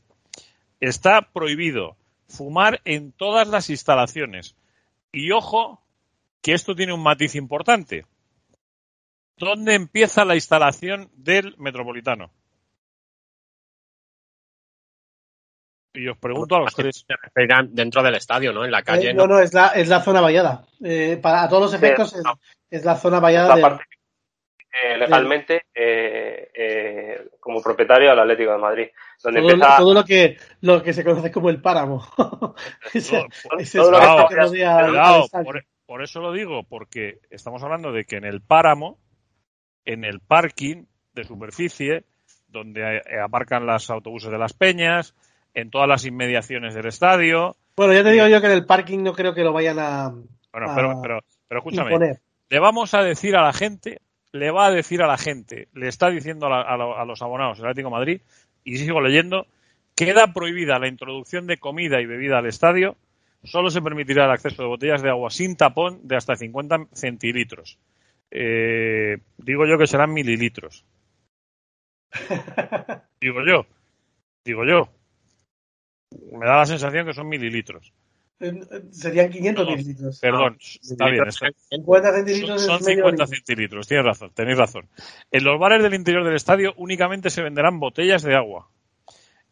[0.80, 1.96] Está prohibido
[2.28, 4.56] fumar en todas las instalaciones.
[5.12, 5.80] Y ojo,
[6.40, 8.06] que esto tiene un matiz importante.
[9.36, 12.30] ¿Dónde empieza la instalación del metropolitano?
[15.94, 17.04] Y os pregunto a los tres.
[17.68, 18.64] Dentro del estadio, ¿no?
[18.64, 19.10] En la calle.
[19.10, 20.64] Eh, no, no, es, la, es la zona vallada.
[20.82, 22.22] Eh, para a todos los efectos es,
[22.70, 23.54] es la zona vallada.
[23.54, 23.62] de...
[23.62, 28.86] eh, legalmente, eh, como propietario del Atlético de Madrid.
[29.22, 29.76] Donde todo, empieza...
[29.76, 32.02] todo lo, que, lo que se conoce como el páramo.
[32.94, 33.26] ese,
[33.58, 34.88] ese todo lo que rodea
[35.44, 38.98] por, por eso lo digo, porque estamos hablando de que en el páramo,
[39.84, 42.04] en el parking de superficie,
[42.48, 45.14] donde aparcan los autobuses de las peñas,
[45.54, 47.56] en todas las inmediaciones del estadio.
[47.76, 50.08] Bueno, ya te digo yo que en el parking no creo que lo vayan a
[50.10, 52.20] Bueno, pero, pero, pero escúchame, imponer.
[52.48, 54.00] le vamos a decir a la gente,
[54.32, 57.04] le va a decir a la gente, le está diciendo a, la- a lo- a
[57.04, 58.20] los abonados del Atlético de Madrid,
[58.64, 59.46] y sigo leyendo,
[59.96, 62.96] queda prohibida la introducción de comida y bebida al estadio,
[63.44, 67.78] solo se permitirá el acceso de botellas de agua sin tapón de hasta 50 centilitros.
[68.30, 70.84] Eh, digo yo que serán mililitros.
[73.20, 73.66] Digo yo,
[74.44, 74.88] digo yo.
[76.32, 77.92] Me da la sensación que son mililitros.
[78.90, 80.18] Serían 500 No, mililitros.
[80.20, 81.28] Perdón, está bien.
[81.28, 83.36] está- 50 centilitros son, son medio 50 litro.
[83.36, 84.88] centilitros, tienes razón, tenéis razón.
[85.30, 88.68] En los bares del interior del estadio únicamente se venderán botellas de agua.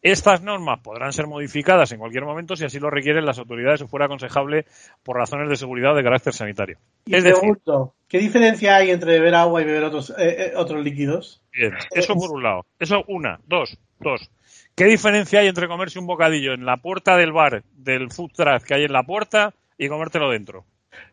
[0.03, 3.87] Estas normas podrán ser modificadas en cualquier momento si así lo requieren las autoridades o
[3.87, 4.65] fuera aconsejable
[5.03, 6.79] por razones de seguridad o de carácter sanitario.
[7.05, 10.53] Y es decir, pregunto, ¿qué diferencia hay entre beber agua y beber otros, eh, eh,
[10.55, 11.43] otros líquidos?
[11.53, 12.65] bien, eso por un lado.
[12.79, 14.31] Eso una, dos, dos.
[14.75, 18.63] ¿Qué diferencia hay entre comerse un bocadillo en la puerta del bar del food truck
[18.63, 20.65] que hay en la puerta y comértelo dentro?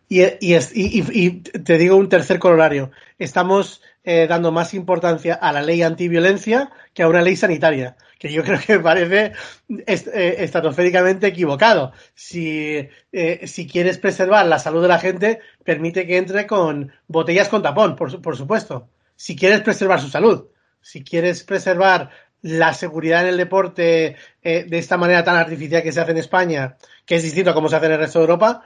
[0.08, 2.90] Y, te digo un tercer corolario.
[3.18, 8.32] Estamos eh, dando más importancia a la ley antiviolencia que a una ley sanitaria, que
[8.32, 9.32] yo creo que parece
[9.86, 11.92] est- eh, estratosféricamente equivocado.
[12.14, 17.48] Si, eh, si quieres preservar la salud de la gente, permite que entre con botellas
[17.48, 18.88] con tapón, por supuesto.
[19.14, 20.46] Si quieres preservar su salud,
[20.80, 22.10] si quieres preservar
[22.42, 26.18] la seguridad en el deporte eh, de esta manera tan artificial que se hace en
[26.18, 28.62] España, que es distinto a cómo se hace en el resto de Europa,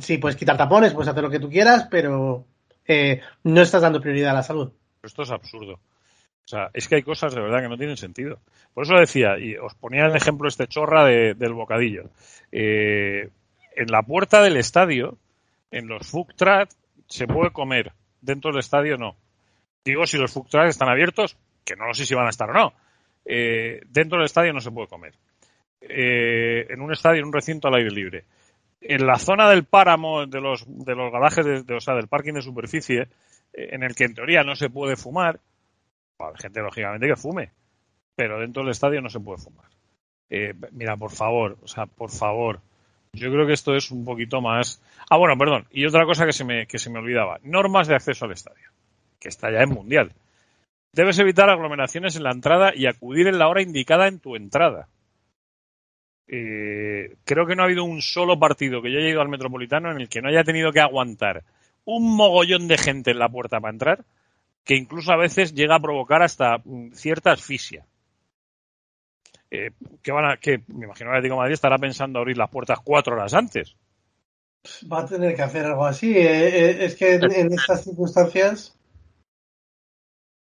[0.00, 2.44] Sí, puedes quitar tapones, puedes hacer lo que tú quieras, pero
[2.88, 4.72] eh, no estás dando prioridad a la salud.
[5.02, 5.74] Esto es absurdo.
[5.74, 8.40] O sea, es que hay cosas de verdad que no tienen sentido.
[8.74, 12.10] Por eso decía, y os ponía el ejemplo este chorra de- del bocadillo.
[12.50, 13.28] Eh,
[13.76, 15.18] en la puerta del estadio,
[15.70, 16.26] en los food
[17.08, 17.92] se puede comer.
[18.20, 19.14] Dentro del estadio no.
[19.84, 22.72] Digo, si los food están abiertos, que no sé si van a estar o no.
[23.26, 25.14] Eh, dentro del estadio no se puede comer.
[25.80, 28.24] Eh, en un estadio, en un recinto al aire libre.
[28.80, 32.34] En la zona del páramo, de los, de los garajes, de, o sea, del parking
[32.34, 33.08] de superficie,
[33.52, 35.40] eh, en el que en teoría no se puede fumar,
[36.18, 37.50] hay gente lógicamente que fume,
[38.14, 39.66] pero dentro del estadio no se puede fumar.
[40.30, 42.60] Eh, mira, por favor, o sea, por favor,
[43.12, 44.82] yo creo que esto es un poquito más.
[45.08, 47.94] Ah, bueno, perdón, y otra cosa que se me, que se me olvidaba, normas de
[47.94, 48.70] acceso al estadio,
[49.20, 50.12] que está ya en mundial.
[50.96, 54.88] Debes evitar aglomeraciones en la entrada y acudir en la hora indicada en tu entrada.
[56.26, 59.90] Eh, creo que no ha habido un solo partido que yo haya ido al Metropolitano
[59.90, 61.44] en el que no haya tenido que aguantar
[61.84, 64.04] un mogollón de gente en la puerta para entrar,
[64.64, 67.84] que incluso a veces llega a provocar hasta mm, cierta asfixia.
[69.50, 72.78] Eh, que a, que me imagino que el Atlético Madrid estará pensando abrir las puertas
[72.82, 73.76] cuatro horas antes.
[74.90, 76.16] Va a tener que hacer algo así.
[76.16, 78.75] eh, es que en estas circunstancias.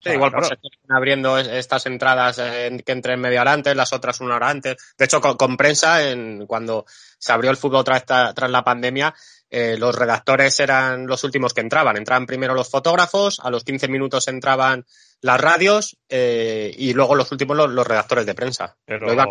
[0.03, 0.49] Sí, Ah, igual claro.
[0.49, 4.21] por se están abriendo es- estas entradas eh, que entren media hora antes, las otras
[4.21, 4.77] una hora antes.
[4.99, 6.85] De hecho, con, con prensa, en, cuando
[7.19, 8.05] se abrió el fútbol tras,
[8.51, 9.15] la pandemia,
[9.49, 11.97] eh, los redactores eran los últimos que entraban.
[11.97, 14.85] Entraban primero los fotógrafos, a los 15 minutos entraban
[15.21, 18.77] las radios eh, y luego los últimos los, los redactores de prensa.
[18.85, 19.29] Pero Lo iban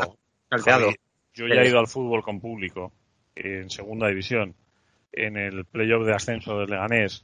[0.50, 0.86] salteado.
[0.86, 0.96] Javi,
[1.34, 2.94] yo ya he ido al fútbol con público
[3.36, 4.56] en segunda división,
[5.12, 7.24] en el playoff de ascenso del Leganés,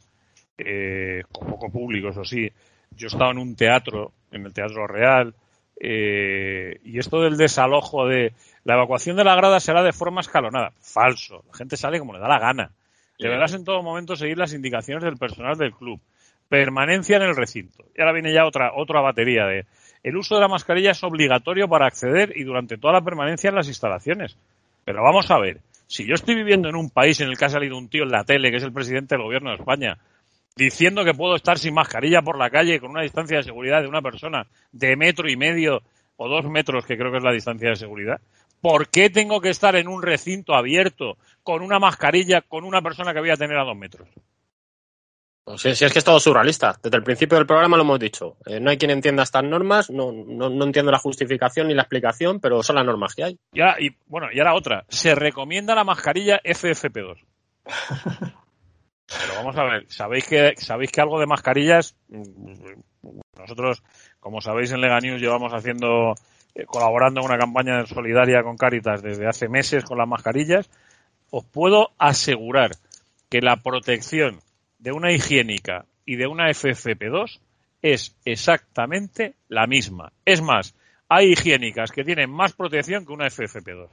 [0.57, 2.51] eh, con poco público, eso sí.
[2.95, 5.34] Yo he estado en un teatro, en el Teatro Real,
[5.80, 10.73] eh, y esto del desalojo de la evacuación de la grada será de forma escalonada.
[10.82, 11.43] Falso.
[11.47, 12.71] La gente sale como le da la gana.
[13.19, 16.00] Deberás en todo momento seguir las indicaciones del personal del club.
[16.50, 17.86] Permanencia en el recinto.
[17.95, 19.65] Y ahora viene ya otra, otra batería de
[20.04, 23.56] el uso de la mascarilla es obligatorio para acceder y durante toda la permanencia en
[23.56, 24.38] las instalaciones.
[24.86, 27.50] Pero vamos a ver, si yo estoy viviendo en un país en el que ha
[27.50, 29.97] salido un tío en la tele, que es el presidente del gobierno de España,
[30.58, 33.88] diciendo que puedo estar sin mascarilla por la calle con una distancia de seguridad de
[33.88, 35.82] una persona de metro y medio
[36.17, 38.20] o dos metros, que creo que es la distancia de seguridad,
[38.60, 43.13] ¿por qué tengo que estar en un recinto abierto con una mascarilla con una persona
[43.13, 44.10] que voy a tener a dos metros?
[45.43, 46.78] Pues si, es que es todo surrealista.
[46.84, 48.36] Desde el principio del programa lo hemos dicho.
[48.46, 52.41] Eh, no hay quien entienda estas normas, no, no, entiendo la justificación ni la explicación,
[52.41, 53.39] pero son las normas que hay.
[53.54, 54.86] Ya, y bueno, y ahora otra.
[54.89, 57.17] Se recomienda la mascarilla FFP2.
[59.08, 61.96] pero vamos a ver, ¿sabéis que, sabéis que algo de mascarillas,
[63.38, 63.84] nosotros,
[64.20, 66.15] como sabéis en Lega News, llevamos haciendo,
[66.56, 70.70] eh, colaborando en una campaña solidaria con Caritas desde hace meses con las mascarillas,
[71.30, 72.72] os puedo asegurar
[73.30, 74.39] que la protección
[74.80, 77.39] de una higiénica y de una FFP2
[77.82, 80.12] es exactamente la misma.
[80.26, 80.76] Es más,
[81.10, 83.89] hay higiénicas que tienen más protección que una FFP2.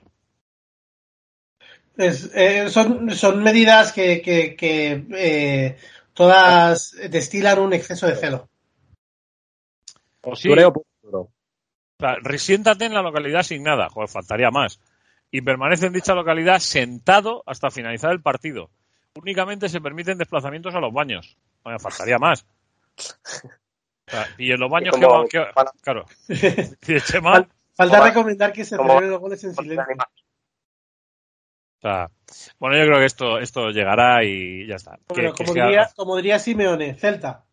[1.96, 5.76] Eh, son, medidas que, eh,
[6.12, 8.48] todas destilan un exceso de celo.
[10.22, 11.30] O sí, o
[11.98, 14.80] sea, resiéntate en la localidad asignada, joder, faltaría más.
[15.30, 18.70] Y permanece en dicha localidad sentado hasta finalizar el partido
[19.14, 21.37] únicamente se permiten desplazamientos a los baños.
[21.64, 22.46] me faltaría más.
[24.38, 24.96] y en los baños
[25.30, 25.44] que,
[25.83, 26.04] claro.
[27.76, 29.96] Falta recomendar que se celebren los goles en silencio.
[32.59, 34.99] Bueno, yo creo que esto, esto llegará y ya está.
[35.07, 37.44] como, diría, como, diría, Simeone, Celta.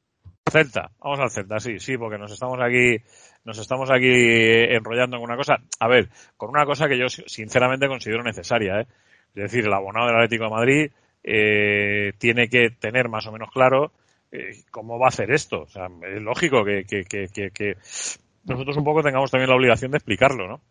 [0.49, 2.97] Celta, vamos al Celta, sí, sí, porque nos estamos aquí,
[3.45, 5.57] nos estamos aquí enrollando en una cosa.
[5.79, 8.87] A ver, con una cosa que yo sinceramente considero necesaria, ¿eh?
[9.33, 10.91] Es decir, el abonado del Atlético de Madrid
[11.23, 13.91] eh, tiene que tener más o menos claro
[14.31, 15.61] eh, cómo va a hacer esto.
[15.61, 17.77] O sea, es lógico que, que, que,
[18.43, 20.61] nosotros un poco tengamos también la obligación de explicarlo, ¿no?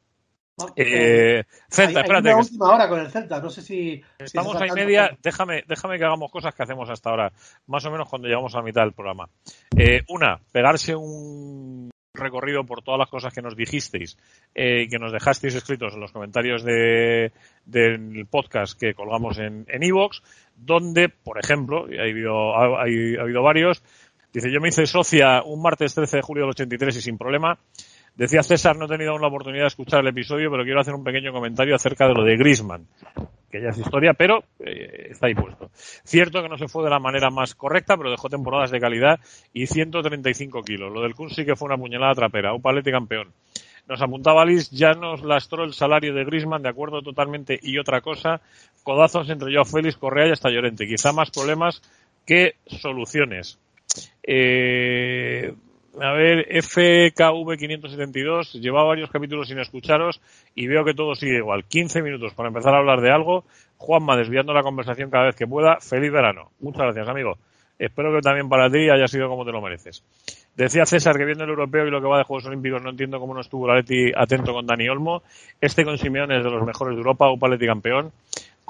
[0.76, 2.34] Eh, Celta, espérate.
[2.34, 4.02] última hora con el Celta, no sé si.
[4.18, 7.32] Estamos ahí media, déjame, déjame que hagamos cosas que hacemos hasta ahora,
[7.66, 9.28] más o menos cuando llegamos a la mitad del programa.
[9.76, 14.18] Eh, una, pegarse un recorrido por todas las cosas que nos dijisteis
[14.54, 17.32] eh, y que nos dejasteis escritos en los comentarios de,
[17.64, 20.20] del podcast que colgamos en Evox,
[20.60, 23.82] donde, por ejemplo, y ha habido, ha, habido varios,
[24.32, 27.58] dice, yo me hice socia un martes 13 de julio del 83 y sin problema.
[28.20, 30.92] Decía César, no he tenido aún la oportunidad de escuchar el episodio, pero quiero hacer
[30.92, 32.86] un pequeño comentario acerca de lo de Grisman
[33.50, 35.70] que ya es historia, pero eh, está ahí puesto.
[35.72, 39.18] Cierto que no se fue de la manera más correcta, pero dejó temporadas de calidad
[39.54, 40.92] y 135 kilos.
[40.92, 43.32] Lo del Kun sí que fue una puñalada trapera, un palete campeón.
[43.88, 48.02] Nos apuntaba Liz, ya nos lastró el salario de Grisman, de acuerdo totalmente, y otra
[48.02, 48.42] cosa,
[48.82, 50.86] codazos entre yo, Félix, Correa y hasta Llorente.
[50.86, 51.80] Quizá más problemas
[52.26, 53.58] que soluciones.
[54.22, 55.54] Eh,
[55.98, 60.20] a ver, FKV572, llevaba varios capítulos sin escucharos
[60.54, 61.64] y veo que todo sigue igual.
[61.64, 63.44] 15 minutos para empezar a hablar de algo.
[63.76, 65.78] Juanma, desviando la conversación cada vez que pueda.
[65.80, 66.50] Feliz verano.
[66.60, 67.38] Muchas gracias, amigo.
[67.78, 70.04] Espero que también para ti haya sido como te lo mereces.
[70.54, 73.18] Decía César que viendo el europeo y lo que va de Juegos Olímpicos no entiendo
[73.18, 75.22] cómo no estuvo Leti atento con Dani Olmo.
[75.60, 78.12] Este con Simeone es de los mejores de Europa, Upaleti campeón.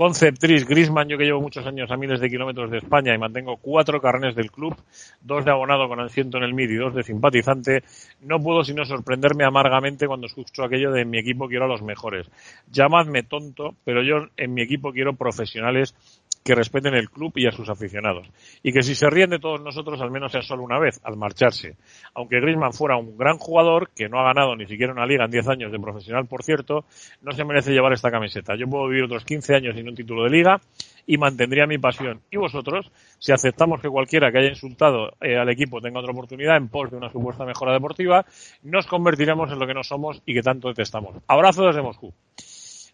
[0.01, 3.59] Conceptriz Grisman, yo que llevo muchos años a miles de kilómetros de España y mantengo
[3.59, 4.75] cuatro carnes del club,
[5.21, 7.85] dos de abonado con asiento en el MID y dos de simpatizante,
[8.23, 12.31] no puedo sino sorprenderme amargamente cuando escucho aquello de mi equipo quiero a los mejores.
[12.73, 15.95] Llamadme tonto, pero yo en mi equipo quiero profesionales
[16.43, 18.29] que respeten el club y a sus aficionados.
[18.63, 21.17] Y que si se ríen de todos nosotros, al menos sea solo una vez, al
[21.17, 21.77] marcharse.
[22.15, 25.31] Aunque Griezmann fuera un gran jugador, que no ha ganado ni siquiera una liga en
[25.31, 26.85] 10 años de profesional, por cierto,
[27.23, 28.57] no se merece llevar esta camiseta.
[28.57, 30.61] Yo puedo vivir otros 15 años sin un título de liga
[31.07, 32.21] y mantendría mi pasión.
[32.31, 36.57] Y vosotros, si aceptamos que cualquiera que haya insultado eh, al equipo tenga otra oportunidad
[36.57, 38.25] en pos de una supuesta mejora deportiva,
[38.63, 41.17] nos convertiremos en lo que no somos y que tanto detestamos.
[41.27, 42.15] Abrazo desde Moscú.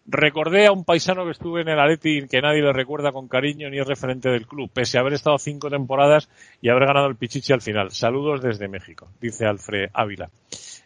[0.09, 3.69] Recordé a un paisano que estuve en el Atleti que nadie le recuerda con cariño
[3.69, 6.29] ni es referente del club, pese a haber estado cinco temporadas
[6.61, 7.91] y haber ganado el Pichichi al final.
[7.91, 10.29] Saludos desde México, dice Alfred Ávila.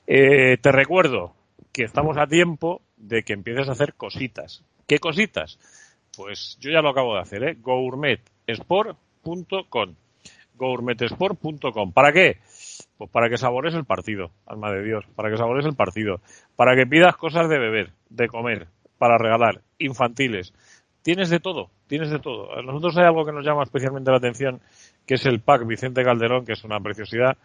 [0.07, 1.35] Eh, te recuerdo
[1.71, 4.63] que estamos a tiempo de que empieces a hacer cositas.
[4.87, 5.59] ¿Qué cositas?
[6.17, 7.55] Pues yo ya lo acabo de hacer, ¿eh?
[7.61, 9.95] gourmetsport.com.
[10.55, 11.93] Gourmetsport.com.
[11.93, 12.39] ¿Para qué?
[12.97, 16.21] Pues para que sabores el partido, alma de Dios, para que sabores el partido,
[16.55, 18.67] para que pidas cosas de beber, de comer,
[19.01, 20.53] para regalar, infantiles.
[21.01, 22.55] Tienes de todo, tienes de todo.
[22.55, 24.61] A nosotros hay algo que nos llama especialmente la atención,
[25.07, 27.35] que es el pack Vicente Calderón, que es una preciosidad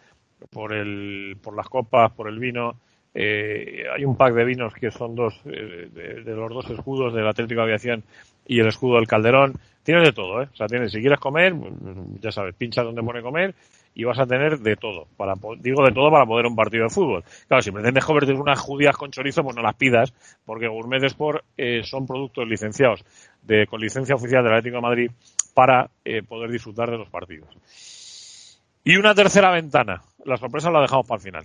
[0.51, 2.75] por, el, por las copas, por el vino.
[3.11, 7.27] Eh, hay un pack de vinos que son dos, eh, de, los dos escudos del
[7.27, 8.03] Atlético de Aviación
[8.45, 9.55] y el escudo del Calderón.
[9.81, 10.49] Tienes de todo, ¿eh?
[10.53, 11.55] O sea, tienes, si quieres comer,
[12.21, 13.55] ya sabes, pincha donde pone comer
[13.97, 15.07] y vas a tener de todo.
[15.17, 17.23] Para, digo de todo para poder un partido de fútbol.
[17.47, 20.13] Claro, si pretendes convertir unas judías con chorizo, pues no las pidas,
[20.45, 23.03] porque Gourmet Sport eh, son productos licenciados
[23.41, 25.11] de, con licencia oficial del Atlético de Madrid
[25.55, 27.49] para eh, poder disfrutar de los partidos.
[28.83, 30.03] Y una tercera ventana.
[30.25, 31.43] La sorpresa la dejamos para el final.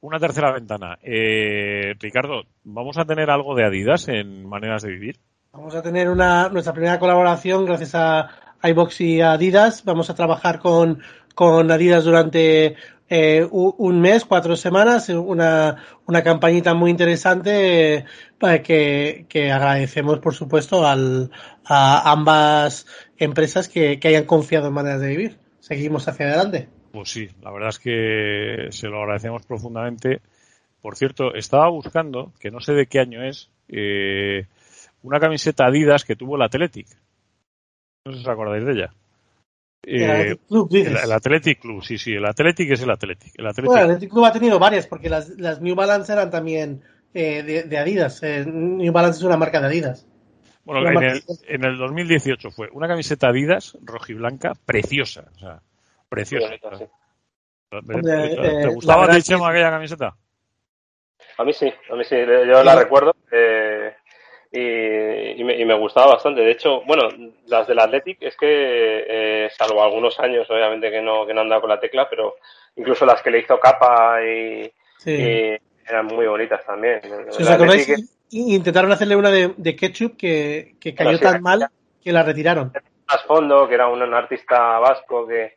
[0.00, 0.98] Una tercera ventana.
[1.02, 5.16] Eh, Ricardo, ¿vamos a tener algo de Adidas en maneras de vivir?
[5.52, 8.30] Vamos a tener una, nuestra primera colaboración gracias a
[8.64, 9.84] iBox y Adidas.
[9.84, 11.02] Vamos a trabajar con,
[11.34, 12.76] con Adidas durante
[13.08, 15.76] eh, un mes, cuatro semanas, una,
[16.06, 21.30] una campañita muy interesante eh, que, que, agradecemos, por supuesto, al,
[21.64, 22.86] a ambas
[23.18, 25.38] empresas que, que hayan confiado en maneras de vivir.
[25.60, 26.68] Seguimos hacia adelante.
[26.90, 30.22] Pues sí, la verdad es que se lo agradecemos profundamente.
[30.80, 34.46] Por cierto, estaba buscando, que no sé de qué año es, eh,
[35.02, 36.88] una camiseta Adidas que tuvo el Athletic.
[38.04, 38.94] No sé si os acordáis de ella.
[39.84, 43.32] Eh, el, Athletic Club, sí, sí, el Athletic es el Athletic.
[43.36, 46.82] El Athletic, el Athletic Club ha tenido varias, porque las, las New Balance eran también
[47.14, 48.22] eh, de, de, Adidas.
[48.22, 50.06] Eh, New Balance es una marca de Adidas.
[50.64, 55.60] Bueno, en el, en el, 2018 fue una camiseta Adidas rojiblanca preciosa, o sea,
[56.08, 56.54] preciosa.
[56.78, 56.84] Sí.
[57.70, 60.14] ¿Te, gustaba de Chema aquella camiseta?
[61.38, 63.16] A mí sí, a mí sí, yo la recuerdo.
[63.32, 63.71] Eh,
[64.52, 66.42] y, me, y, me, gustaba bastante.
[66.42, 67.08] De hecho, bueno,
[67.46, 71.48] las del Athletic es que, eh, salvo algunos años, obviamente, que no, que no han
[71.48, 72.36] dado con la tecla, pero
[72.76, 74.70] incluso las que le hizo capa y,
[75.06, 77.00] y eran muy bonitas también.
[77.28, 77.86] ¿Os acordáis?
[77.86, 77.96] Que...
[78.30, 81.68] Intentaron hacerle una de, de ketchup que, que cayó tan mal
[82.02, 82.72] que la retiraron.
[83.08, 85.56] Más fondo, que era un, un artista vasco que,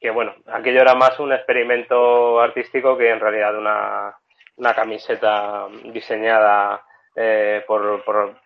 [0.00, 4.16] que, bueno, aquello era más un experimento artístico que en realidad una,
[4.56, 6.85] una camiseta diseñada
[7.18, 8.36] eh, por, por,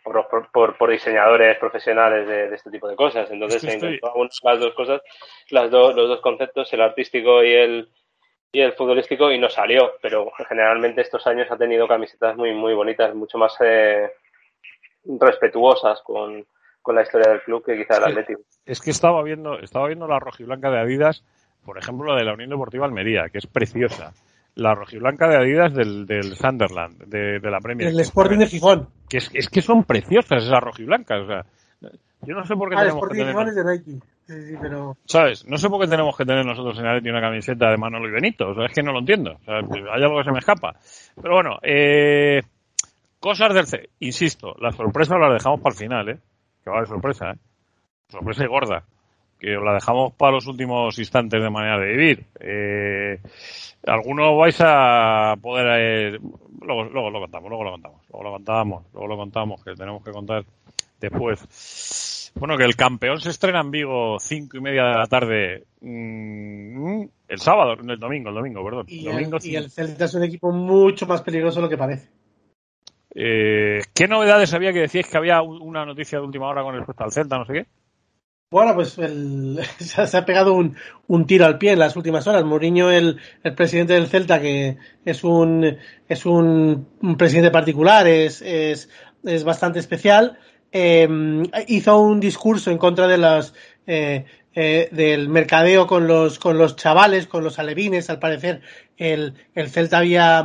[0.53, 3.29] por, por, diseñadores profesionales de, de, este tipo de cosas.
[3.29, 4.12] Entonces se intentó
[4.45, 5.03] las dos cosas,
[5.51, 7.89] las dos, los dos conceptos, el artístico y el,
[8.53, 9.95] y el futbolístico, y no salió.
[10.01, 14.09] Pero generalmente estos años ha tenido camisetas muy, muy bonitas, mucho más eh,
[15.05, 16.47] respetuosas con,
[16.81, 18.43] con la historia del club que quizá el Atlético.
[18.66, 21.25] Es que estaba viendo, estaba viendo la rojiblanca de Adidas,
[21.64, 24.14] por ejemplo, la de la Unión Deportiva Almería, que es preciosa
[24.61, 27.89] la rojiblanca de Adidas del, del Sunderland, de, de la Premier.
[27.89, 28.89] El Sporting de Gijón.
[29.09, 31.45] Que es, es que son preciosas esas rojiblancas, o sea,
[32.23, 33.35] yo no sé por qué ah, tenemos que tener...
[33.35, 34.07] de Nike.
[34.27, 34.97] Sí, sí, pero...
[35.07, 35.47] ¿Sabes?
[35.49, 38.13] No sé por qué tenemos que tener nosotros en Atleti una camiseta de Manolo y
[38.13, 38.51] Benito.
[38.51, 39.33] O sea, es que no lo entiendo.
[39.33, 40.77] O sea, hay algo que se me escapa.
[41.21, 42.43] Pero bueno, eh,
[43.19, 43.89] cosas del C.
[44.01, 46.19] Insisto, la sorpresa la dejamos para el final, ¿eh?
[46.63, 47.39] Que va de sorpresa, ¿eh?
[48.09, 48.85] Sorpresa y gorda.
[49.41, 52.26] Que la dejamos para los últimos instantes de manera de vivir.
[52.41, 53.18] Eh,
[53.86, 56.18] algunos vais a poder eh,
[56.61, 60.05] luego, luego lo contamos luego lo contamos luego lo contamos luego lo contamos que tenemos
[60.05, 60.45] que contar
[61.01, 65.64] después bueno que el campeón se estrena en Vigo cinco y media de la tarde
[65.80, 70.14] mmm, el sábado el domingo el domingo perdón y, domingo, el, y el Celta es
[70.14, 72.09] un equipo mucho más peligroso de lo que parece
[73.12, 77.03] eh, ¿Qué novedades había que decíais que había una noticia de última hora con respecto
[77.03, 77.66] al Celta, no sé qué?
[78.53, 82.42] Bueno, pues el, se ha pegado un, tiro al pie en las últimas horas.
[82.42, 85.78] Mourinho, el, el, presidente del Celta, que es un,
[86.09, 88.88] es un, presidente particular, es, es,
[89.44, 90.36] bastante especial,
[90.72, 91.09] eh,
[91.68, 93.55] hizo un discurso en contra de las,
[93.86, 98.11] eh, eh, del mercadeo con los, con los chavales, con los alevines.
[98.11, 98.62] Al parecer,
[98.96, 100.44] el, el Celta había,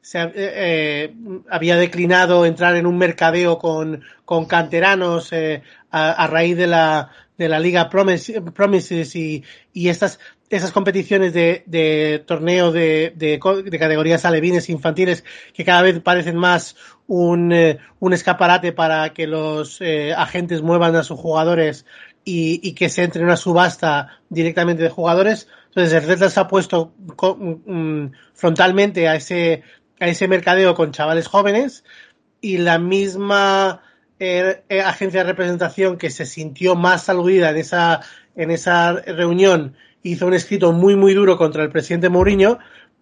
[0.00, 1.14] se, eh,
[1.48, 7.48] había declinado entrar en un mercadeo con, con canteranos a, a, raíz de la, de
[7.48, 10.18] la Liga Promises, y, y estas,
[10.50, 15.24] esas competiciones de, de torneo de, de, de, categorías alevines infantiles
[15.54, 16.76] que cada vez parecen más
[17.06, 21.86] un, eh, un escaparate para que los eh, agentes muevan a sus jugadores
[22.24, 25.48] y, y, que se entre en una subasta directamente de jugadores.
[25.68, 29.62] Entonces el Celta se ha puesto um, frontalmente a ese,
[30.00, 31.84] a ese mercadeo con chavales jóvenes
[32.40, 33.82] y la misma
[34.20, 38.00] eh, eh, agencia de representación que se sintió más aludida en esa,
[38.34, 42.58] en esa reunión hizo un escrito muy muy duro contra el presidente Mourinho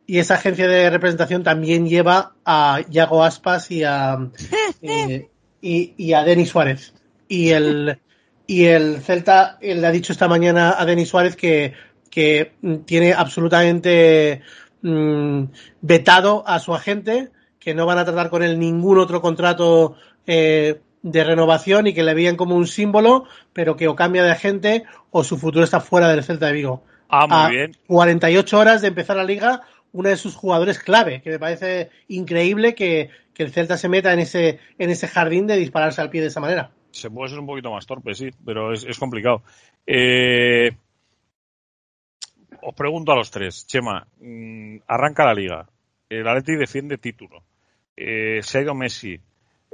[0.07, 4.19] y esa agencia de representación también lleva a Yago Aspas y a
[4.83, 5.29] eh,
[5.61, 6.95] y, y, a Denis Suárez.
[7.29, 7.99] Y el
[8.47, 11.75] y el Celta le ha dicho esta mañana a Denis Suárez que
[12.11, 12.53] que
[12.87, 14.43] tiene absolutamente
[14.83, 15.45] mmm,
[15.81, 19.97] vetado a su agente que no van a tratar con él ningún otro contrato
[20.27, 24.33] eh, de renovación y que le veían como un símbolo, pero que o cambia de
[24.33, 26.83] agente o su futuro está fuera del Celta de Vigo.
[27.09, 27.77] Ah, muy a bien.
[27.87, 32.75] 48 horas de empezar la liga, uno de sus jugadores clave, que me parece increíble
[32.75, 36.23] que, que el Celta se meta en ese, en ese jardín de dispararse al pie
[36.23, 36.73] de esa manera.
[36.91, 39.43] Se puede ser un poquito más torpe, sí, pero es, es complicado.
[39.87, 40.73] Eh,
[42.63, 43.65] os pregunto a los tres.
[43.69, 45.69] Chema, mm, arranca la liga.
[46.09, 47.45] El Atleti defiende título.
[47.97, 49.21] Eh, se ha ido Messi.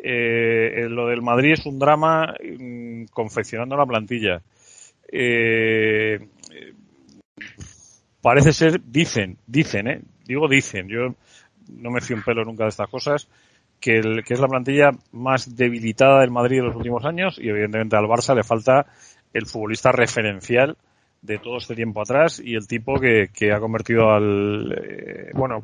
[0.05, 4.43] Eh, lo del Madrid es un drama mm, confeccionando la plantilla.
[5.11, 6.19] Eh,
[8.21, 10.01] parece ser, dicen, dicen, ¿eh?
[10.25, 11.15] digo dicen, yo
[11.69, 13.29] no me fío un pelo nunca de estas cosas,
[13.79, 17.49] que, el, que es la plantilla más debilitada del Madrid de los últimos años y
[17.49, 18.87] evidentemente al Barça le falta
[19.33, 20.77] el futbolista referencial
[21.21, 25.63] de todo este tiempo atrás y el tipo que, que ha convertido al, eh, bueno,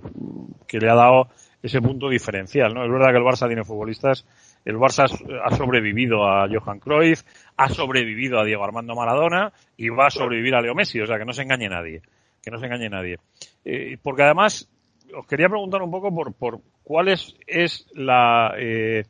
[0.67, 1.29] que le ha dado
[1.63, 2.85] ese punto diferencial, ¿no?
[2.85, 4.25] Es verdad que el Barça tiene futbolistas,
[4.65, 5.05] el Barça
[5.45, 7.23] ha sobrevivido a Johan Cruyff,
[7.57, 11.19] ha sobrevivido a Diego Armando Maradona y va a sobrevivir a Leo Messi, o sea
[11.19, 12.03] que no se engañe nadie,
[12.43, 13.19] que no se engañe nadie.
[13.65, 14.69] Eh, porque además
[15.17, 19.05] os quería preguntar un poco por, por cuál es, es la, eh,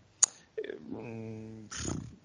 [0.89, 1.67] mm,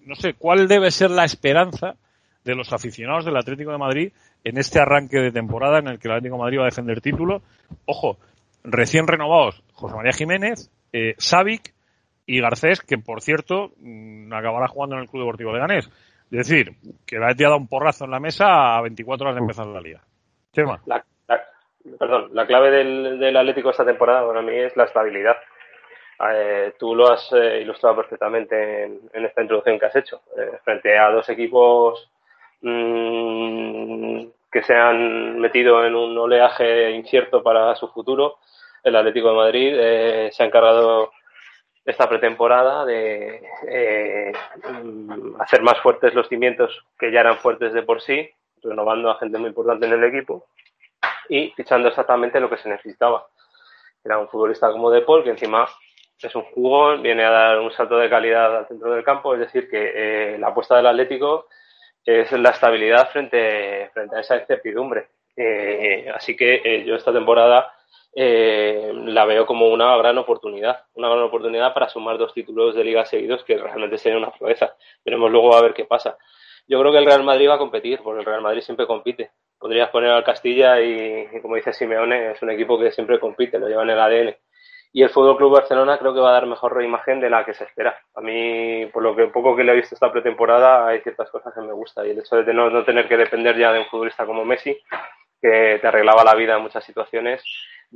[0.06, 1.96] no sé, cuál debe ser la esperanza
[2.44, 4.12] de los aficionados del Atlético de Madrid
[4.44, 7.00] en este arranque de temporada en el que el Atlético de Madrid va a defender
[7.00, 7.42] título.
[7.86, 8.18] Ojo,
[8.62, 11.14] recién renovados José María Jiménez, eh,
[12.26, 15.86] y Garcés, que por cierto mm, acabará jugando en el Club Deportivo de Ganés.
[16.30, 16.72] Es decir,
[17.06, 19.80] que la ha dado un porrazo en la mesa a 24 horas de empezar la
[19.80, 20.00] liga.
[20.52, 20.80] Chema
[21.98, 25.36] perdón, la clave del, del, Atlético esta temporada para mí es la estabilidad.
[26.32, 30.22] Eh, tú lo has eh, ilustrado perfectamente en, esta introducción que has hecho.
[30.36, 32.10] Eh, frente a dos equipos
[32.62, 38.38] mmm, que se han metido en un oleaje incierto para su futuro,
[38.84, 41.10] el Atlético de Madrid se ha encargado
[41.84, 43.42] esta pretemporada de
[44.82, 48.30] mm, hacer más fuertes los cimientos que ya eran fuertes de por sí,
[48.62, 50.46] renovando a gente muy importante en el equipo
[51.28, 53.26] y fichando exactamente lo que se necesitaba.
[54.04, 55.66] Era un futbolista como De Paul, que encima
[56.20, 59.40] es un jugón, viene a dar un salto de calidad al centro del campo, es
[59.40, 59.92] decir, que
[60.34, 61.48] eh, la apuesta del Atlético
[62.04, 65.08] es la estabilidad frente, frente a esa incertidumbre.
[65.36, 67.72] Eh, así que eh, yo esta temporada
[68.16, 73.04] la veo como una gran oportunidad, una gran oportunidad para sumar dos títulos de liga
[73.04, 74.76] seguidos que realmente sería una proeza.
[75.04, 76.16] Veremos luego a ver qué pasa.
[76.66, 79.30] Yo creo que el Real Madrid va a competir, porque el Real Madrid siempre compite
[79.64, 83.66] podrías poner al Castilla y, como dice Simeone, es un equipo que siempre compite, lo
[83.66, 84.36] lleva en el ADN.
[84.92, 87.54] Y el Fútbol Club Barcelona creo que va a dar mejor imagen de la que
[87.54, 87.98] se espera.
[88.14, 91.54] A mí, por lo que poco que le he visto esta pretemporada, hay ciertas cosas
[91.54, 92.06] que me gustan.
[92.06, 94.78] Y el hecho de no, no tener que depender ya de un futbolista como Messi,
[95.40, 97.42] que te arreglaba la vida en muchas situaciones,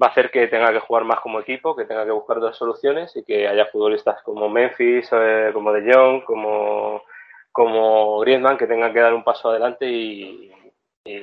[0.00, 2.56] va a hacer que tenga que jugar más como equipo, que tenga que buscar dos
[2.56, 7.02] soluciones y que haya futbolistas como Memphis, eh, como De Jong, como,
[7.50, 10.52] como Griezmann, que tengan que dar un paso adelante y,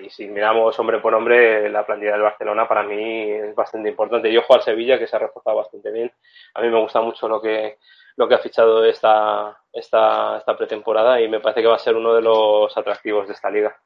[0.10, 4.34] si miramos hombre por hombre, la plantilla del Barcelona para mí es bastante importante.
[4.34, 6.12] Yo juego al Sevilla, que se ha reforzado bastante bien.
[6.56, 7.78] A mí me gusta mucho lo que,
[8.16, 11.96] lo que ha fichado esta, esta, esta pretemporada y me parece que va a ser
[11.96, 13.78] uno de los atractivos de esta liga.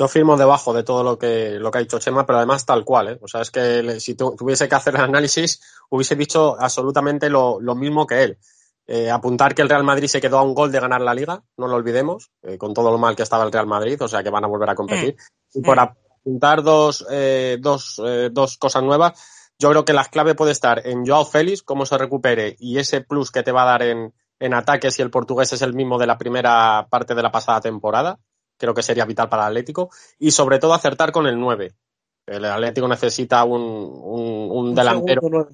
[0.00, 2.86] Yo firmo debajo de todo lo que, lo que ha dicho Chema, pero además tal
[2.86, 3.08] cual.
[3.08, 3.18] ¿eh?
[3.20, 7.74] O sea, es que si tuviese que hacer el análisis, hubiese dicho absolutamente lo, lo
[7.74, 8.38] mismo que él.
[8.86, 11.42] Eh, apuntar que el Real Madrid se quedó a un gol de ganar la liga,
[11.58, 14.22] no lo olvidemos, eh, con todo lo mal que estaba el Real Madrid, o sea
[14.22, 15.16] que van a volver a competir.
[15.52, 15.58] Mm.
[15.58, 15.80] Y por mm.
[15.80, 18.00] apuntar dos, eh, dos,
[18.32, 21.98] dos cosas nuevas, yo creo que la clave puede estar en Joao Félix, cómo se
[21.98, 25.52] recupere y ese plus que te va a dar en, en ataque si el portugués
[25.52, 28.18] es el mismo de la primera parte de la pasada temporada.
[28.60, 29.90] Creo que sería vital para el Atlético.
[30.18, 31.72] Y sobre todo acertar con el 9.
[32.26, 35.48] El Atlético necesita un, un, delantero.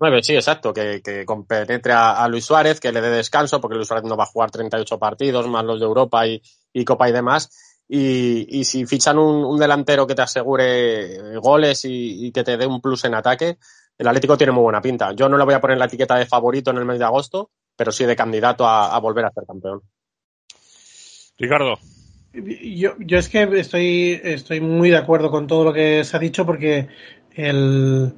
[0.00, 3.86] Nueve, sí, exacto, que, que compenetre a, Luis Suárez, que le dé descanso, porque Luis
[3.86, 6.42] Suárez no va a jugar 38 partidos, más los de Europa y,
[6.72, 7.48] y Copa y demás.
[7.86, 12.56] Y, y si fichan un, un, delantero que te asegure goles y, y, que te
[12.56, 13.58] dé un plus en ataque,
[13.96, 15.12] el Atlético tiene muy buena pinta.
[15.12, 17.50] Yo no le voy a poner la etiqueta de favorito en el mes de agosto,
[17.76, 19.80] pero sí de candidato a, a volver a ser campeón.
[21.38, 21.78] Ricardo.
[22.32, 26.20] Yo, yo es que estoy, estoy muy de acuerdo con todo lo que se ha
[26.20, 26.88] dicho porque
[27.32, 28.12] el,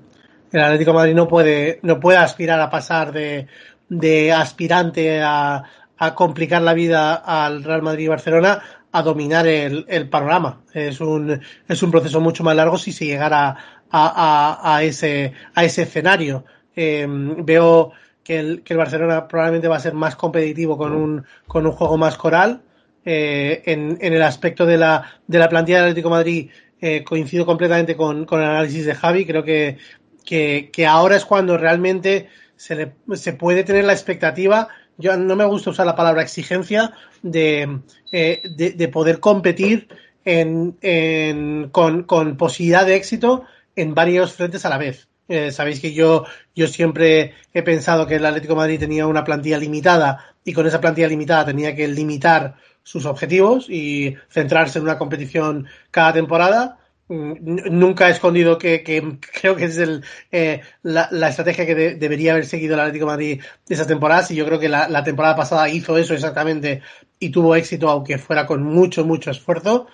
[0.53, 3.47] el Atlético de Madrid no puede, no puede aspirar a pasar de,
[3.89, 5.65] de aspirante a,
[5.99, 8.63] a, complicar la vida al Real Madrid y Barcelona
[8.93, 10.63] a dominar el, el, panorama.
[10.73, 13.49] Es un, es un proceso mucho más largo si se llegara
[13.91, 16.45] a, a, a ese, a ese escenario.
[16.75, 17.93] Eh, veo
[18.25, 21.73] que el, que el Barcelona probablemente va a ser más competitivo con un, con un
[21.73, 22.63] juego más coral.
[23.09, 26.51] Eh, en, el aspecto de la, de la plantilla del Atlético Madrid
[26.81, 29.25] eh, coincido completamente con, con, el análisis de Javi.
[29.25, 29.79] Creo que
[30.27, 35.45] que, ahora es cuando realmente se, le, se puede tener la expectativa yo no me
[35.45, 36.93] gusta usar la palabra exigencia
[37.23, 37.81] de,
[38.13, 39.89] eh, de, de, poder competir
[40.25, 43.45] en, en, con, con, posibilidad de éxito
[43.75, 45.09] en varios frentes a la vez.
[45.29, 49.59] Eh, sabéis que yo, yo siempre he pensado que el Atlético Madrid tenía una plantilla
[49.59, 52.55] limitada y con esa plantilla limitada tenía que limitar
[52.87, 56.79] sus objetivos y centrarse en una competición cada temporada.
[57.09, 58.85] Mm, nunca he escondido que,
[59.41, 63.43] creo que es el, eh, la, estrategia que debería haber seguido el Atlético de Madrid
[63.69, 66.81] esas temporadas y yo creo que la, temporada pasada hizo eso exactamente
[67.19, 69.89] y tuvo éxito aunque fuera con mucho, mucho esfuerzo.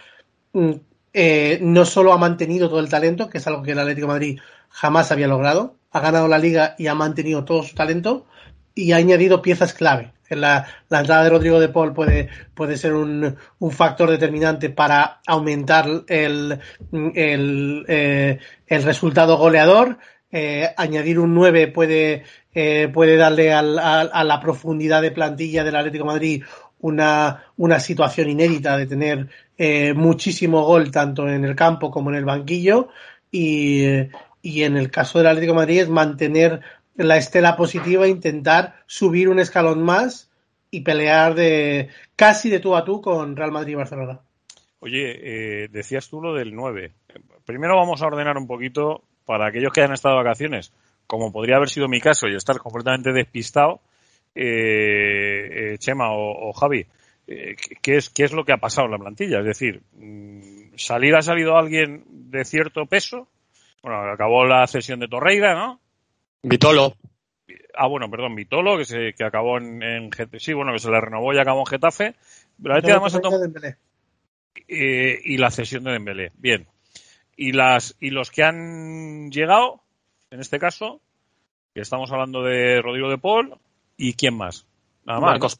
[0.52, 0.72] Mm,
[1.14, 4.38] eh, no solo ha mantenido todo el talento, que es algo que el Atlético Madrid
[4.68, 8.26] jamás había logrado, ha ganado la liga y ha mantenido todo su talento
[8.74, 10.12] y ha añadido piezas clave.
[10.36, 15.86] La, entrada de Rodrigo de Paul puede, puede ser un, un factor determinante para aumentar
[16.08, 16.58] el,
[16.92, 19.98] el, eh, el resultado goleador.
[20.30, 22.24] Eh, añadir un 9 puede,
[22.54, 26.42] eh, puede darle al, a, la profundidad de plantilla del Atlético Madrid
[26.80, 29.28] una, una situación inédita de tener
[29.94, 32.88] muchísimo gol tanto en el campo como en el banquillo
[33.30, 33.84] y,
[34.42, 36.60] y en el caso del Atlético Madrid es mantener
[36.94, 40.30] la estela positiva, intentar subir un escalón más
[40.70, 44.20] y pelear de casi de tú a tú con Real Madrid y Barcelona.
[44.80, 46.92] Oye, eh, decías tú lo del 9.
[47.44, 50.72] Primero vamos a ordenar un poquito para aquellos que hayan estado de vacaciones,
[51.06, 53.80] como podría haber sido mi caso y estar completamente despistado,
[54.34, 56.86] eh, eh Chema o, Javi,
[57.26, 59.38] eh, ¿qué, es, ¿qué es lo que ha pasado en la plantilla?
[59.40, 63.28] Es decir, mm, salir ha salido alguien de cierto peso,
[63.82, 65.80] bueno, acabó la cesión de Torreira, ¿no?
[66.42, 66.94] Vitolo.
[67.74, 71.00] Ah, bueno, perdón, Vitolo, que se que acabó en, en Sí, bueno, que se le
[71.00, 72.14] renovó y acabó en Getafe.
[72.62, 73.18] Pero además
[74.68, 76.32] eh, y la cesión de Dembélé.
[76.34, 76.66] Bien.
[77.36, 79.80] Y las y los que han llegado,
[80.30, 81.00] en este caso,
[81.74, 83.58] que estamos hablando de Rodrigo de Paul
[83.96, 84.66] y quién más.
[85.04, 85.30] Nada más.
[85.32, 85.58] Marcos,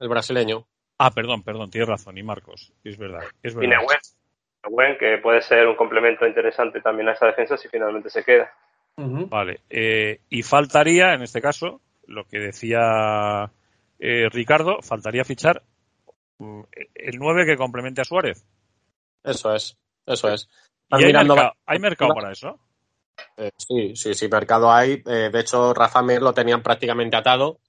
[0.00, 0.66] el brasileño.
[0.98, 3.22] Ah, perdón, perdón, tienes razón, y Marcos, es verdad.
[3.42, 3.68] Es verdad.
[3.68, 8.52] Y que puede ser un complemento interesante también a esa defensa si finalmente se queda.
[8.96, 9.60] Vale.
[9.70, 13.50] Eh, y faltaría, en este caso, lo que decía
[13.98, 15.62] eh, Ricardo, faltaría fichar
[16.38, 16.60] mm,
[16.94, 18.44] el 9 que complemente a Suárez.
[19.24, 19.76] Eso es,
[20.06, 20.48] eso es.
[20.90, 22.58] ¿Y hay, mercado, hay mercado para eso?
[23.36, 25.02] Eh, sí, sí, sí, mercado hay.
[25.02, 27.60] de hecho, Rafa Mir lo tenían prácticamente atado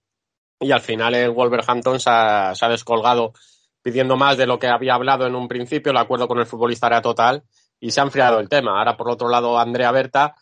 [0.59, 3.33] y al final el Wolverhampton se ha, se ha, descolgado
[3.81, 5.91] pidiendo más de lo que había hablado en un principio.
[5.91, 7.43] El acuerdo con el futbolista era total
[7.79, 8.77] y se ha enfriado el tema.
[8.77, 10.35] Ahora, por otro lado, Andrea Berta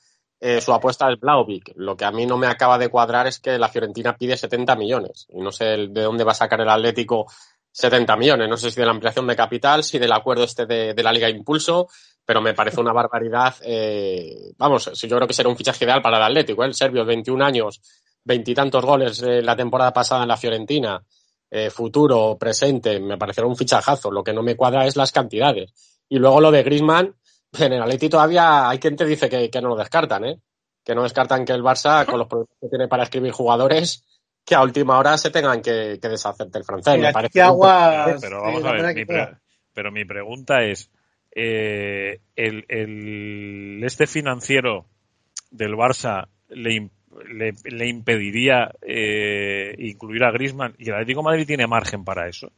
[0.44, 1.74] eh, su apuesta es Blauvik.
[1.76, 4.76] Lo que a mí no me acaba de cuadrar es que la Fiorentina pide 70
[4.76, 5.28] millones.
[5.30, 7.28] Y no sé de dónde va a sacar el Atlético
[7.72, 8.50] 70 millones.
[8.50, 11.30] No sé si de la ampliación de capital, si del acuerdo este de, la Liga
[11.30, 11.90] Impulso,
[12.26, 13.54] pero me parece una barbaridad.
[13.62, 16.64] Eh, vamos, yo creo que será un fichaje ideal para el Atlético.
[16.64, 16.68] ¿eh?
[16.68, 17.80] El serbio, 21 años,
[18.24, 21.04] veintitantos goles la temporada pasada en la Fiorentina,
[21.70, 24.10] futuro, presente, me parecerá un fichajazo.
[24.10, 25.72] Lo que no me cuadra es las cantidades.
[26.10, 27.16] Y luego lo de Grisman,
[27.60, 30.40] en el Atleti todavía hay quien te dice que, no lo descartan, ¿eh?
[30.84, 34.06] Que no descartan que el Barça, con los problemas que tiene para escribir jugadores,
[34.46, 37.00] que a última hora se tengan que, deshacer del francés.
[37.00, 39.06] me parece pero vamos a ver, mi
[39.74, 40.90] pero mi pregunta es,
[41.34, 44.86] eh, el, este financiero
[45.50, 46.90] del Barça le,
[47.64, 52.52] le, impediría eh, incluir a Griezmann y el Atlético Madrid tiene margen para eso.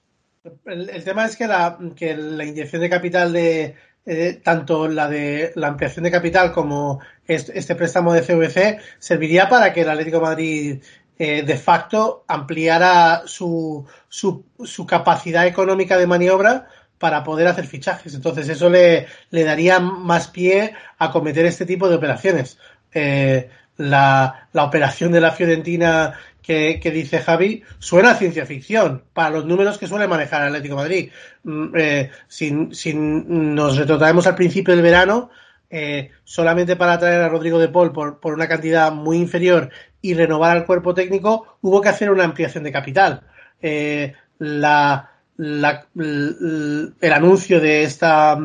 [0.65, 3.75] El, tema es que la, que la inyección de capital de,
[4.05, 9.71] eh, tanto la de la ampliación de capital como este, préstamo de CVC serviría para
[9.71, 10.81] que el Atlético Madrid
[11.17, 18.13] eh, de facto ampliara su, su, su, capacidad económica de maniobra para poder hacer fichajes.
[18.13, 22.57] Entonces eso le, le daría más pie a cometer este tipo de operaciones.
[22.93, 29.45] Eh, la, la operación de la Fiorentina que, dice Javi suena ciencia ficción para los
[29.45, 31.09] números que suele manejar Atlético Madrid.
[31.43, 35.29] Mm, eh, si, nos retrotraemos al principio del verano,
[35.69, 39.69] eh, solamente para traer a Rodrigo de Paul por, por, una cantidad muy inferior
[40.01, 43.21] y renovar al cuerpo técnico, hubo que hacer una ampliación de capital.
[43.61, 48.37] Eh, la, la, el anuncio de esta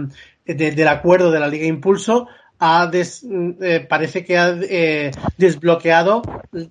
[0.46, 2.28] del acuerdo de la Liga Impulso
[2.60, 6.22] ha eh, parece que ha eh, desbloqueado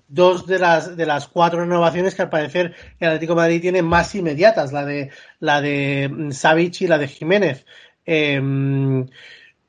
[0.08, 4.14] dos de las de las cuatro renovaciones que al parecer el Atlético Madrid tiene más
[4.14, 5.10] inmediatas, la de
[5.40, 7.66] la de mm, Savic y la de Jiménez.
[8.04, 9.06] Em,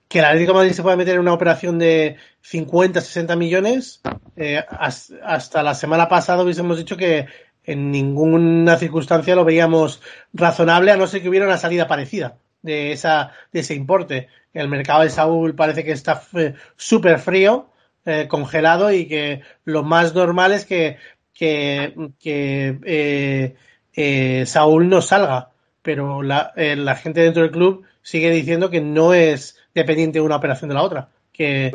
[0.08, 4.02] que el Atlético Madrid se pueda meter en una operación de 50, 60 millones,
[4.36, 7.28] eh, hasta la semana pasada hubiésemos dicho que
[7.64, 10.02] en ninguna circunstancia lo veíamos
[10.34, 14.28] razonable, a no ser que hubiera una salida parecida de, esa, de ese importe.
[14.54, 17.68] El mercado de Saúl parece que está eh, súper frío,
[18.06, 20.98] eh, congelado y que lo más normal es que,
[21.34, 23.56] que, que
[23.96, 25.50] eh, Saúl no salga.
[25.82, 30.36] Pero la, la gente dentro del club sigue diciendo que no es dependiente de una
[30.36, 31.10] operación de la otra.
[31.32, 31.72] Que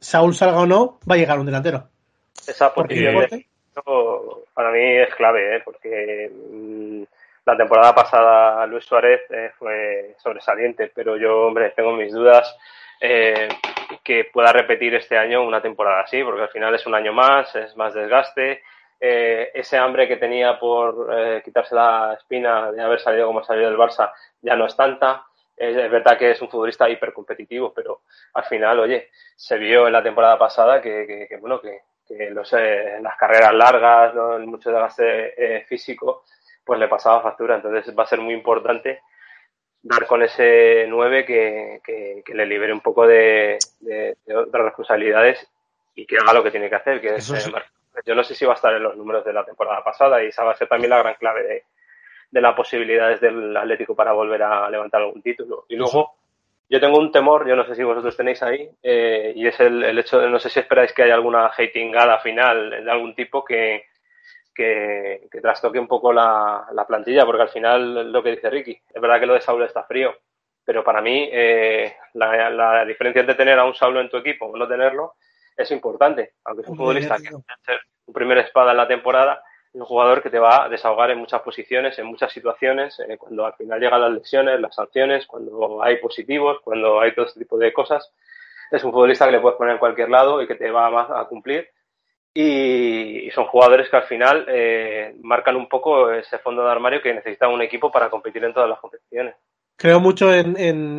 [0.00, 1.88] Saúl salga o no, va a llegar un delantero.
[2.46, 2.74] Esa
[4.54, 7.02] para mí es clave, porque mm,
[7.46, 12.56] la temporada pasada Luis Suárez eh, fue sobresaliente, pero yo, hombre, tengo mis dudas
[13.00, 13.48] eh,
[14.02, 17.54] que pueda repetir este año una temporada así, porque al final es un año más,
[17.54, 18.62] es más desgaste.
[18.98, 23.78] Eh, ese hambre que tenía por quitarse la espina de haber salido como salido del
[23.78, 25.26] Barça ya no es tanta.
[25.56, 30.02] Es, verdad que es un futbolista hipercompetitivo, pero al final, oye, se vio en la
[30.02, 31.82] temporada pasada que, bueno, que,
[32.30, 34.38] los, las carreras largas, ¿no?
[34.40, 36.24] mucho desgaste físico,
[36.64, 37.56] pues le pasaba factura.
[37.56, 39.00] Entonces va a ser muy importante
[39.84, 41.80] dar con ese 9 que,
[42.24, 45.46] que, le libere un poco de, de, otras responsabilidades
[45.94, 47.52] y que haga lo que tiene que hacer, que es, eh,
[48.04, 50.28] yo no sé si va a estar en los números de la temporada pasada y
[50.28, 51.64] esa va a ser también la gran clave de,
[52.30, 55.66] de las posibilidades del Atlético para volver a levantar algún título.
[55.68, 56.14] Y luego,
[56.70, 59.84] yo tengo un temor, yo no sé si vosotros tenéis ahí, eh, y es el,
[59.84, 63.44] el, hecho de, no sé si esperáis que haya alguna hatingada final de algún tipo
[63.44, 63.84] que,
[64.54, 69.20] que, trastoque un poco la, plantilla, porque al final lo que dice Ricky, es verdad
[69.20, 70.14] que lo de Saulo está frío,
[70.64, 74.56] pero para mí eh, la, diferencia entre tener a un Saulo en tu equipo o
[74.56, 75.14] no tenerlo
[75.56, 77.30] es importante, aunque es un futbolista que
[77.64, 79.42] ser un primer espada en la temporada,
[79.72, 83.16] es un jugador que te va a desahogar en muchas posiciones, en muchas situaciones, eh,
[83.16, 87.40] cuando al final llegan las lesiones, las sanciones, cuando hay positivos, cuando hay todo este
[87.40, 88.12] tipo de cosas.
[88.70, 91.26] Es un futbolista que le puedes poner en cualquier lado y que te va a
[91.26, 91.68] cumplir
[92.34, 97.14] y, son jugadores que al final eh, marcan un poco ese fondo de armario que
[97.14, 99.36] necesita un equipo para competir en todas las competiciones.
[99.76, 100.56] Creo mucho en,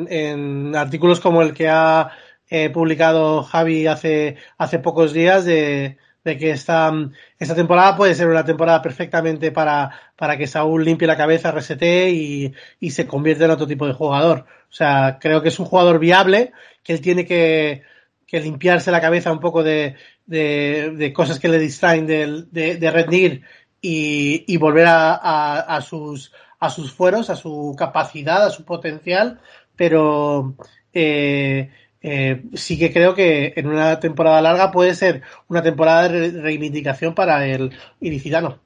[0.09, 2.11] en, artículos como el que ha
[2.49, 6.91] eh, publicado Javi hace, hace pocos días de, de que esta,
[7.37, 12.09] esta temporada puede ser una temporada perfectamente para, para que Saúl limpie la cabeza, resete
[12.09, 14.45] y, y se convierta en otro tipo de jugador.
[14.69, 16.51] O sea, creo que es un jugador viable,
[16.83, 17.83] que él tiene que,
[18.27, 19.95] que limpiarse la cabeza un poco de,
[20.25, 23.43] de, cosas que le distraen de, de, rendir
[23.81, 29.39] y, y volver a, a, sus, a sus fueros, a su capacidad, a su potencial,
[29.75, 30.55] pero
[30.93, 31.69] eh,
[32.01, 37.15] eh, sí que creo que en una temporada larga puede ser una temporada de reivindicación
[37.15, 38.59] para el ilicitano.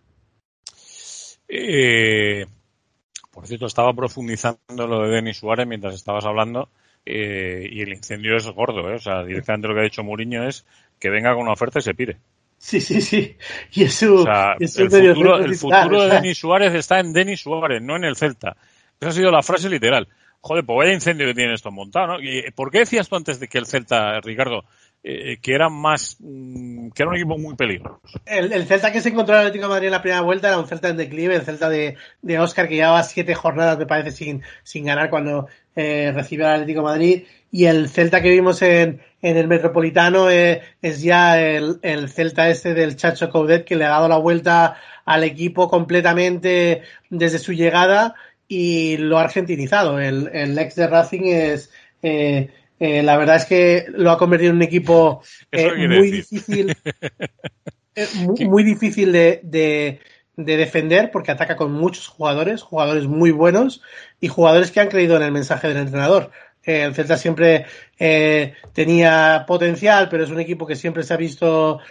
[1.48, 2.46] Eh,
[3.32, 6.70] por cierto, estaba profundizando lo de Denis Suárez mientras estabas hablando
[7.06, 8.96] eh, y el incendio es gordo, ¿eh?
[8.96, 10.66] o sea, directamente lo que ha dicho Mourinho es
[11.00, 12.18] que venga con una oferta y se pire.
[12.58, 13.38] Sí, sí, sí.
[13.72, 14.26] Y eso,
[14.60, 18.58] el, futuro, el futuro, de Denis Suárez está en Denis Suárez, no en el Celta.
[19.00, 20.10] Esa ha sido la frase literal.
[20.42, 22.20] Joder, pues vaya incendio que tienen esto montado, ¿no?
[22.20, 24.66] ¿Y ¿Por qué decías tú antes de que el Celta, Ricardo,
[25.02, 28.02] eh, que era más mm, que era un equipo muy peligroso.
[28.26, 30.68] El, Celta que se encontró en el Atlético Madrid en la primera vuelta era un
[30.68, 34.42] Celta en declive, el Celta de, de Oscar que llevaba siete jornadas me parece sin,
[34.64, 39.48] sin ganar cuando eh, al Atlético Madrid y el Celta que vimos en, en el
[39.48, 44.10] Metropolitano eh, es ya el, el, Celta este del Chacho Coudet que le ha dado
[44.10, 44.76] la vuelta
[45.06, 48.16] al equipo completamente desde su llegada
[48.50, 50.00] y lo ha argentinizado.
[50.00, 51.72] El, el ex de Racing es
[52.02, 52.50] eh,
[52.80, 55.22] eh, la verdad es que lo ha convertido en un equipo
[55.52, 56.76] eh, muy difícil,
[57.96, 58.08] eh,
[58.48, 60.00] muy, difícil de, de,
[60.38, 63.82] defender porque ataca con muchos jugadores, jugadores muy buenos
[64.22, 66.32] y jugadores que han creído en el mensaje del entrenador.
[66.64, 67.66] el Celta siempre
[68.74, 71.82] tenía potencial, pero es un equipo que siempre se ha visto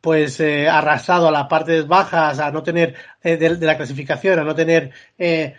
[0.00, 4.90] pues arrasado a las partes bajas, a no tener de, la clasificación, a no tener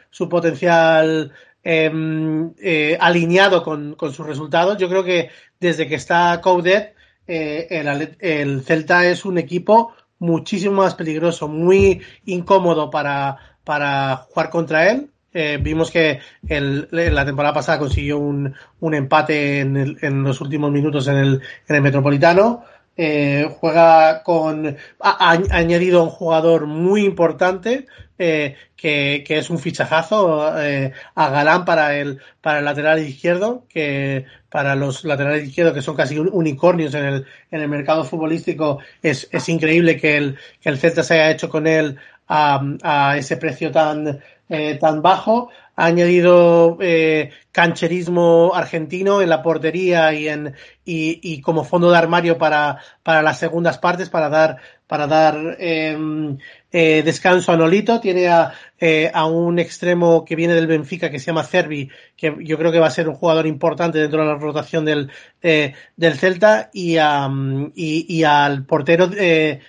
[0.09, 4.77] su potencial Em, eh, alineado con, con, sus resultados.
[4.77, 5.29] Yo creo que
[5.59, 6.95] desde que está Coudet,
[7.27, 14.49] eh, el, el, Celta es un equipo muchísimo más peligroso, muy incómodo para, para jugar
[14.49, 15.09] contra él.
[15.33, 20.71] Eh, vimos que el, la temporada pasada consiguió un, un empate en, en, los últimos
[20.71, 22.63] minutos en el, en el Metropolitano.
[22.95, 24.75] Eh, juega con.
[24.99, 27.85] Ha, añadido un jugador muy importante
[28.19, 33.65] eh, que, que, es un fichajazo eh, a Galán para el, para el lateral izquierdo,
[33.69, 38.79] que para los laterales izquierdos que son casi unicornios en el, en el mercado futbolístico,
[39.01, 41.97] es, es increíble que el, que el Celta se haya hecho con él
[42.27, 45.49] a, a ese precio tan, eh, tan bajo
[45.79, 50.53] ha añadido eh, cancherismo argentino en la portería y en
[50.83, 54.57] y, y, como fondo de armario para, para las segundas partes para dar
[54.87, 56.37] para dar em,
[56.71, 58.01] eh, descanso a Nolito.
[58.01, 62.35] Tiene a, eh, a, un extremo que viene del Benfica que se llama Cervi que
[62.39, 65.09] yo creo que va a ser un jugador importante dentro de la rotación del
[65.41, 66.71] eh, del Celta.
[66.73, 67.29] Y, a,
[67.73, 69.61] y, y al portero eh,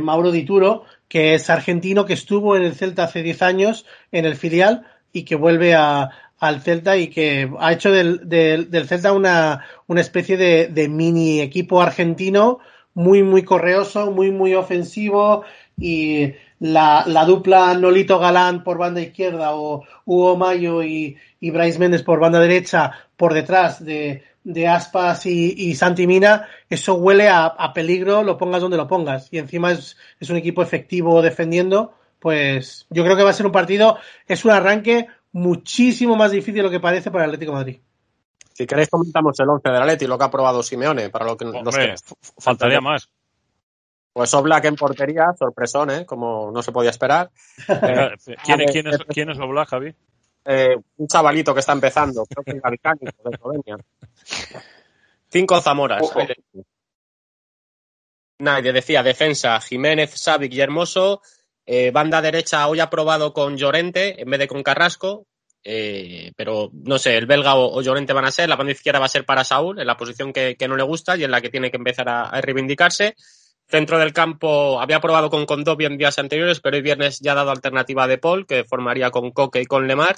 [0.00, 4.34] Mauro Dituro que es argentino que estuvo en el Celta hace 10 años en el
[4.34, 9.12] filial y que vuelve a, al Celta y que ha hecho del, del, del Celta
[9.12, 12.58] una, una especie de, de, mini equipo argentino
[12.94, 15.44] muy, muy correoso, muy, muy ofensivo
[15.78, 21.78] y la, la, dupla Nolito Galán por banda izquierda o Hugo Mayo y, y Bryce
[21.78, 27.28] Méndez por banda derecha por detrás de, de Aspas y, y, Santi Mina, eso huele
[27.28, 29.28] a, a, peligro, lo pongas donde lo pongas.
[29.32, 33.46] Y encima es, es, un equipo efectivo defendiendo, pues yo creo que va a ser
[33.46, 33.98] un partido,
[34.28, 37.80] es un arranque muchísimo más difícil de lo que parece para el Atlético de Madrid.
[38.54, 41.46] Si queréis comentamos el 11 del Atleti, lo que ha probado Simeone, para lo que
[41.46, 41.94] Hombre, los que...
[42.38, 43.10] faltaría más.
[44.12, 46.06] Pues Oblak en portería, sorpresón, ¿eh?
[46.06, 47.30] Como no se podía esperar.
[48.44, 49.94] ¿Quién, ¿quién, es, ¿Quién es Oblak, Javi?
[50.44, 53.76] Eh, un chavalito que está empezando, creo que es de Eslovenia.
[55.28, 56.02] Cinco Zamoras.
[58.38, 61.22] Nadie decía defensa, Jiménez, Savic y Hermoso.
[61.66, 65.26] Eh, banda derecha hoy ha probado con Llorente en vez de con Carrasco.
[65.64, 68.48] Eh, pero no sé, el belga o, Llorente van a ser.
[68.48, 70.82] La banda izquierda va a ser para Saúl, en la posición que, que no le
[70.82, 73.14] gusta y en la que tiene que empezar a, a reivindicarse.
[73.68, 77.36] Centro del campo había probado con Condovia en días anteriores, pero hoy viernes ya ha
[77.36, 80.16] dado alternativa de Paul, que formaría con Coque y con Lemar.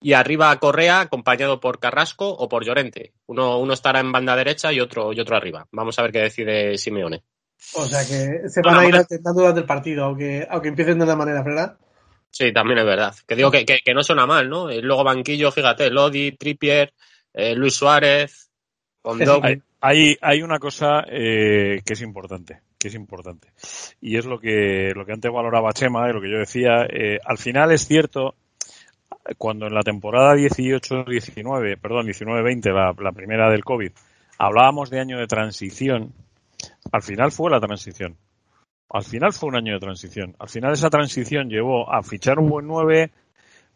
[0.00, 3.12] Y arriba Correa, acompañado por Carrasco o por Llorente.
[3.26, 5.66] Uno, uno estará en banda derecha y otro, y otro arriba.
[5.72, 7.22] Vamos a ver qué decide Simeone.
[7.74, 10.68] O sea que se van no, a ir no, alternando durante el partido, aunque, aunque
[10.68, 11.76] empiecen de una manera, ¿verdad?
[12.30, 13.14] Sí, también es verdad.
[13.26, 14.70] Que digo que, que, que no suena mal, ¿no?
[14.70, 16.92] Y luego banquillo, fíjate, Lodi, Trippier,
[17.32, 18.46] eh, Luis Suárez,
[19.42, 23.48] hay, hay, hay, una cosa eh, que es importante, que es importante.
[24.00, 26.86] Y es lo que, lo que antes valoraba Chema, y lo que yo decía.
[26.88, 28.34] Eh, al final es cierto,
[29.38, 33.92] cuando en la temporada 18-19, perdón, 19-20, la, la primera del COVID,
[34.38, 36.12] hablábamos de año de transición,
[36.92, 38.16] al final fue la transición.
[38.88, 40.36] Al final fue un año de transición.
[40.38, 43.10] Al final esa transición llevó a fichar un buen 9,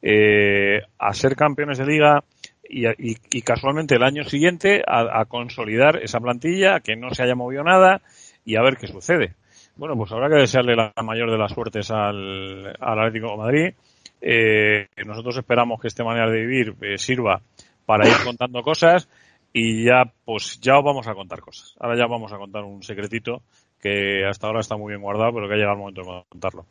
[0.03, 2.25] eh, a ser campeones de liga
[2.63, 7.65] y, y, casualmente el año siguiente a, consolidar esa plantilla, que no se haya movido
[7.65, 8.01] nada
[8.45, 9.35] y a ver qué sucede.
[9.77, 13.75] Bueno, pues habrá que desearle la mayor de las suertes al, Atlético Madrid.
[14.21, 17.41] Eh, nosotros esperamos que esta manera de vivir eh, sirva
[17.87, 19.09] para ir contando cosas
[19.53, 21.75] y ya pues ya os vamos a contar cosas.
[21.81, 23.43] Ahora ya vamos a contar un secretito
[23.81, 26.67] que hasta ahora está muy bien guardado, pero que ha llegado el momento de contarlo.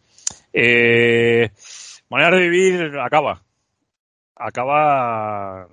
[0.54, 1.50] Eh,
[2.10, 3.42] manera de vivir acaba.
[4.36, 5.68] Acaba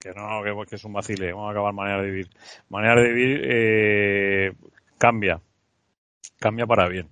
[0.00, 2.28] que no, que, que, es un vacile, vamos a acabar manera de vivir.
[2.68, 4.52] Manera de vivir eh,
[4.96, 5.40] cambia,
[6.38, 7.08] cambia para bien,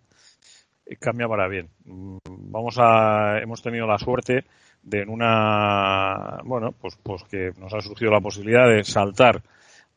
[0.98, 1.70] cambia para bien.
[1.84, 4.44] Vamos a, hemos tenido la suerte
[4.86, 9.42] de en una, bueno, pues, pues que nos ha surgido la posibilidad de saltar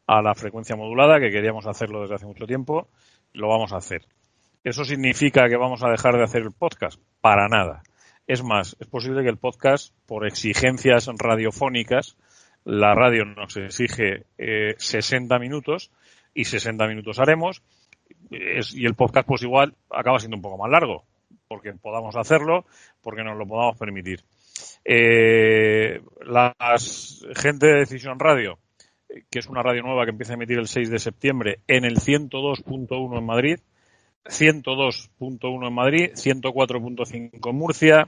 [0.07, 2.87] a la frecuencia modulada, que queríamos hacerlo desde hace mucho tiempo,
[3.33, 4.07] lo vamos a hacer.
[4.63, 6.99] ¿Eso significa que vamos a dejar de hacer el podcast?
[7.21, 7.83] Para nada.
[8.25, 12.17] Es más, es posible que el podcast, por exigencias radiofónicas,
[12.65, 15.91] la radio nos exige eh, 60 minutos
[16.33, 17.61] y 60 minutos haremos.
[18.31, 21.03] Es, y el podcast, pues igual, acaba siendo un poco más largo,
[21.47, 22.65] porque podamos hacerlo,
[23.01, 24.23] porque nos lo podamos permitir.
[24.85, 28.59] Eh, las gente de Decisión Radio,
[29.29, 31.97] que es una radio nueva que empieza a emitir el 6 de septiembre en el
[31.97, 33.59] 102.1 en Madrid,
[34.25, 38.07] 102.1 en Madrid, 104.5 en Murcia,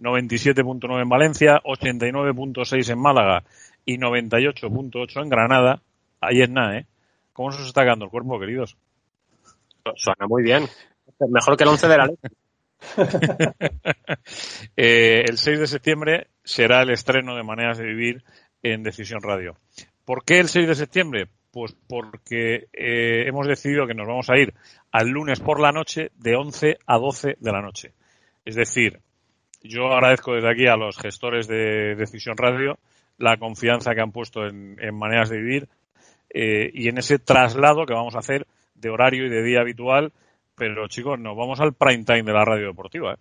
[0.00, 3.44] 97.9 en Valencia, 89.6 en Málaga
[3.84, 5.82] y 98.8 en Granada.
[6.20, 6.86] Ahí es nada, ¿eh?
[7.32, 8.76] ¿Cómo se os está quedando el cuerpo, queridos?
[9.96, 10.68] Suena muy bien.
[11.28, 12.16] Mejor que el 11 de la ley.
[14.76, 18.24] eh, el 6 de septiembre será el estreno de Maneras de Vivir
[18.62, 19.56] en Decisión Radio.
[20.04, 21.28] ¿Por qué el 6 de septiembre?
[21.50, 24.54] Pues porque eh, hemos decidido que nos vamos a ir
[24.90, 27.92] al lunes por la noche de 11 a 12 de la noche.
[28.44, 29.00] Es decir,
[29.62, 32.78] yo agradezco desde aquí a los gestores de Decisión Radio
[33.18, 35.68] la confianza que han puesto en, en maneras de vivir
[36.34, 40.12] eh, y en ese traslado que vamos a hacer de horario y de día habitual.
[40.54, 43.14] Pero chicos, nos vamos al prime time de la radio deportiva.
[43.14, 43.16] ¿eh?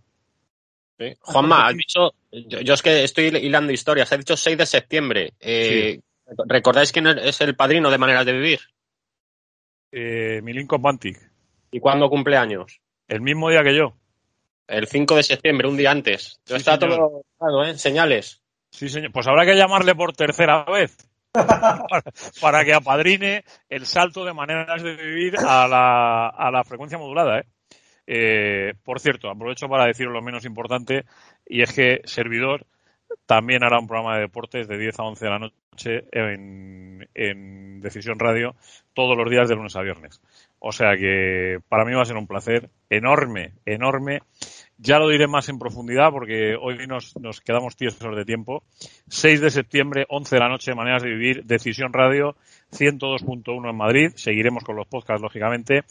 [1.00, 1.18] Sí.
[1.22, 5.34] Juanma, has dicho, yo, yo, es que estoy hilando historias, has dicho 6 de septiembre.
[5.40, 6.36] Eh, sí.
[6.48, 8.60] ¿Recordáis quién es el padrino de Maneras de Vivir?
[9.92, 11.18] Eh, Milinko Bantic.
[11.72, 12.80] ¿Y cuándo cumple años?
[13.08, 13.94] El mismo día que yo.
[14.68, 16.40] El 5 de septiembre, un día antes.
[16.46, 16.98] Sí, está señor.
[16.98, 17.78] todo claro, ¿eh?
[17.78, 18.42] Señales.
[18.72, 19.12] Sí, señor.
[19.12, 21.11] Pues habrá que llamarle por tercera vez.
[22.42, 27.40] Para, que apadrine el salto de maneras de vivir a la, a la frecuencia modulada.
[27.40, 27.46] ¿eh?
[28.08, 31.06] Eh, por cierto, aprovecho para decir lo menos importante,
[31.46, 32.66] y es que Servidor
[33.26, 37.82] también hará un programa de deportes de 10 a 11 de la noche en, en
[37.82, 38.56] Decisión Radio
[38.94, 40.22] todos los días de lunes a viernes.
[40.60, 44.22] O sea que para mí va a ser un placer enorme, enorme
[44.82, 48.64] ya lo diré más en profundidad porque hoy nos, nos quedamos tiesos de tiempo.
[49.10, 52.36] 6 de septiembre, 11 de la noche, Maneras de Vivir, Decisión Radio,
[52.72, 54.12] 102.1 en Madrid.
[54.16, 55.84] Seguiremos con los podcasts, lógicamente.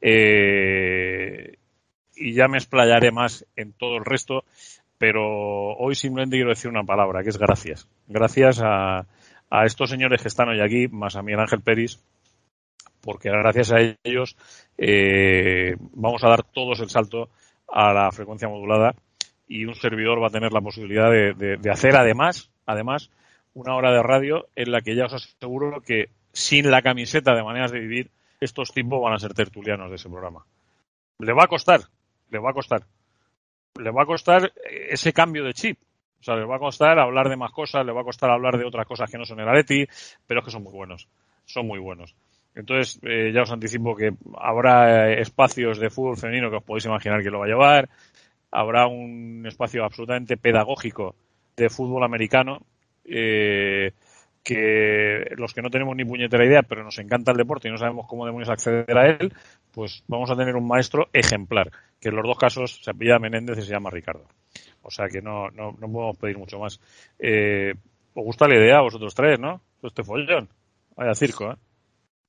[0.00, 1.58] Eh,
[2.16, 4.44] y ya me explayaré más en todo el resto,
[4.96, 7.88] pero hoy simplemente quiero decir una palabra, que es gracias.
[8.08, 9.06] Gracias a,
[9.50, 12.02] a estos señores que están hoy aquí, más a Miguel Ángel Peris,
[13.02, 14.36] porque gracias a ellos
[14.78, 17.28] eh, vamos a dar todos el salto
[17.72, 18.94] a la frecuencia modulada
[19.48, 23.10] y un servidor va a tener la posibilidad de, hacer además, además,
[23.52, 27.42] una hora de radio en la que ya os aseguro que sin la camiseta de
[27.42, 28.10] maneras de vivir,
[28.40, 30.44] estos tipos van a ser tertulianos de ese programa.
[31.18, 31.80] Le va a costar,
[32.30, 32.84] le va a costar.
[33.76, 34.52] Le va a costar
[34.88, 35.78] ese cambio de chip.
[36.20, 38.56] O sea, le va a costar hablar de más cosas, le va a costar hablar
[38.56, 39.86] de otras cosas que no son el Areti,
[40.26, 41.08] pero es que son muy buenos.
[41.44, 42.14] Son muy buenos.
[42.54, 46.86] Entonces, eh, ya os anticipo que habrá eh, espacios de fútbol femenino que os podéis
[46.86, 47.88] imaginar que lo va a llevar.
[48.50, 51.14] Habrá un espacio absolutamente pedagógico
[51.56, 52.62] de fútbol americano.
[53.04, 53.92] Eh,
[54.42, 57.76] que los que no tenemos ni puñetera idea, pero nos encanta el deporte y no
[57.76, 59.34] sabemos cómo demonios acceder a él,
[59.70, 61.70] pues vamos a tener un maestro ejemplar,
[62.00, 64.26] que en los dos casos se apellida Menéndez y se llama Ricardo.
[64.82, 66.80] O sea que no, no, no podemos pedir mucho más.
[67.18, 67.74] Eh,
[68.14, 69.60] ¿Os gusta la idea vosotros tres, no?
[69.82, 70.48] Este follón.
[70.96, 71.56] Vaya circo, ¿eh?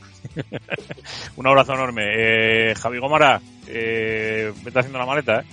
[1.36, 2.02] Un abrazo enorme.
[2.04, 5.44] Eh, Javi Gomara, eh, vete haciendo la maleta, ¿eh?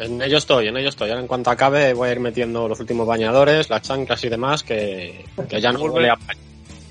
[0.00, 1.10] En ello estoy, en ello estoy.
[1.10, 4.62] Ahora en cuanto acabe voy a ir metiendo los últimos bañadores, las chanclas y demás,
[4.62, 6.16] que, ya no vuelve a...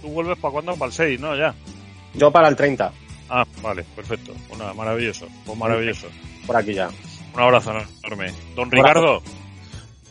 [0.02, 0.76] ¿Tú vuelves para cuándo?
[0.76, 1.36] Para el 6, ¿no?
[1.36, 1.54] Ya.
[2.14, 2.94] Yo para el 30.
[3.30, 4.34] Ah, vale, perfecto.
[4.48, 5.28] Pues nada, maravilloso.
[5.46, 6.08] Pues maravilloso.
[6.46, 6.90] Por aquí ya.
[7.34, 7.72] Un abrazo
[8.04, 8.34] enorme.
[8.56, 9.22] Don Ricardo.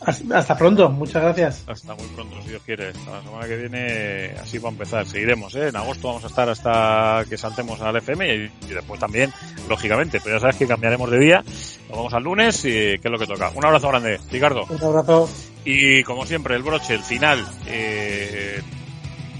[0.01, 1.65] Hasta pronto, muchas gracias.
[1.67, 2.93] Hasta muy pronto, si Dios quiere.
[2.93, 5.07] la semana que viene, así va a empezar.
[5.07, 5.69] Seguiremos, ¿eh?
[5.69, 9.33] En agosto vamos a estar hasta que saltemos al FM y, después también,
[9.69, 10.21] lógicamente.
[10.23, 11.43] Pero ya sabes que cambiaremos de día.
[11.89, 13.51] Nos vamos al lunes y qué es lo que toca.
[13.55, 14.67] Un abrazo grande, Ricardo.
[14.69, 15.29] Un abrazo.
[15.65, 17.45] Y como siempre, el broche, el final.
[17.67, 18.63] Eh,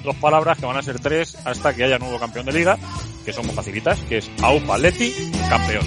[0.09, 2.79] dos palabras que van a ser tres hasta que haya nuevo campeón de liga,
[3.27, 5.13] que son muy facilitas, que es AUPA Leti,
[5.51, 5.87] campeón.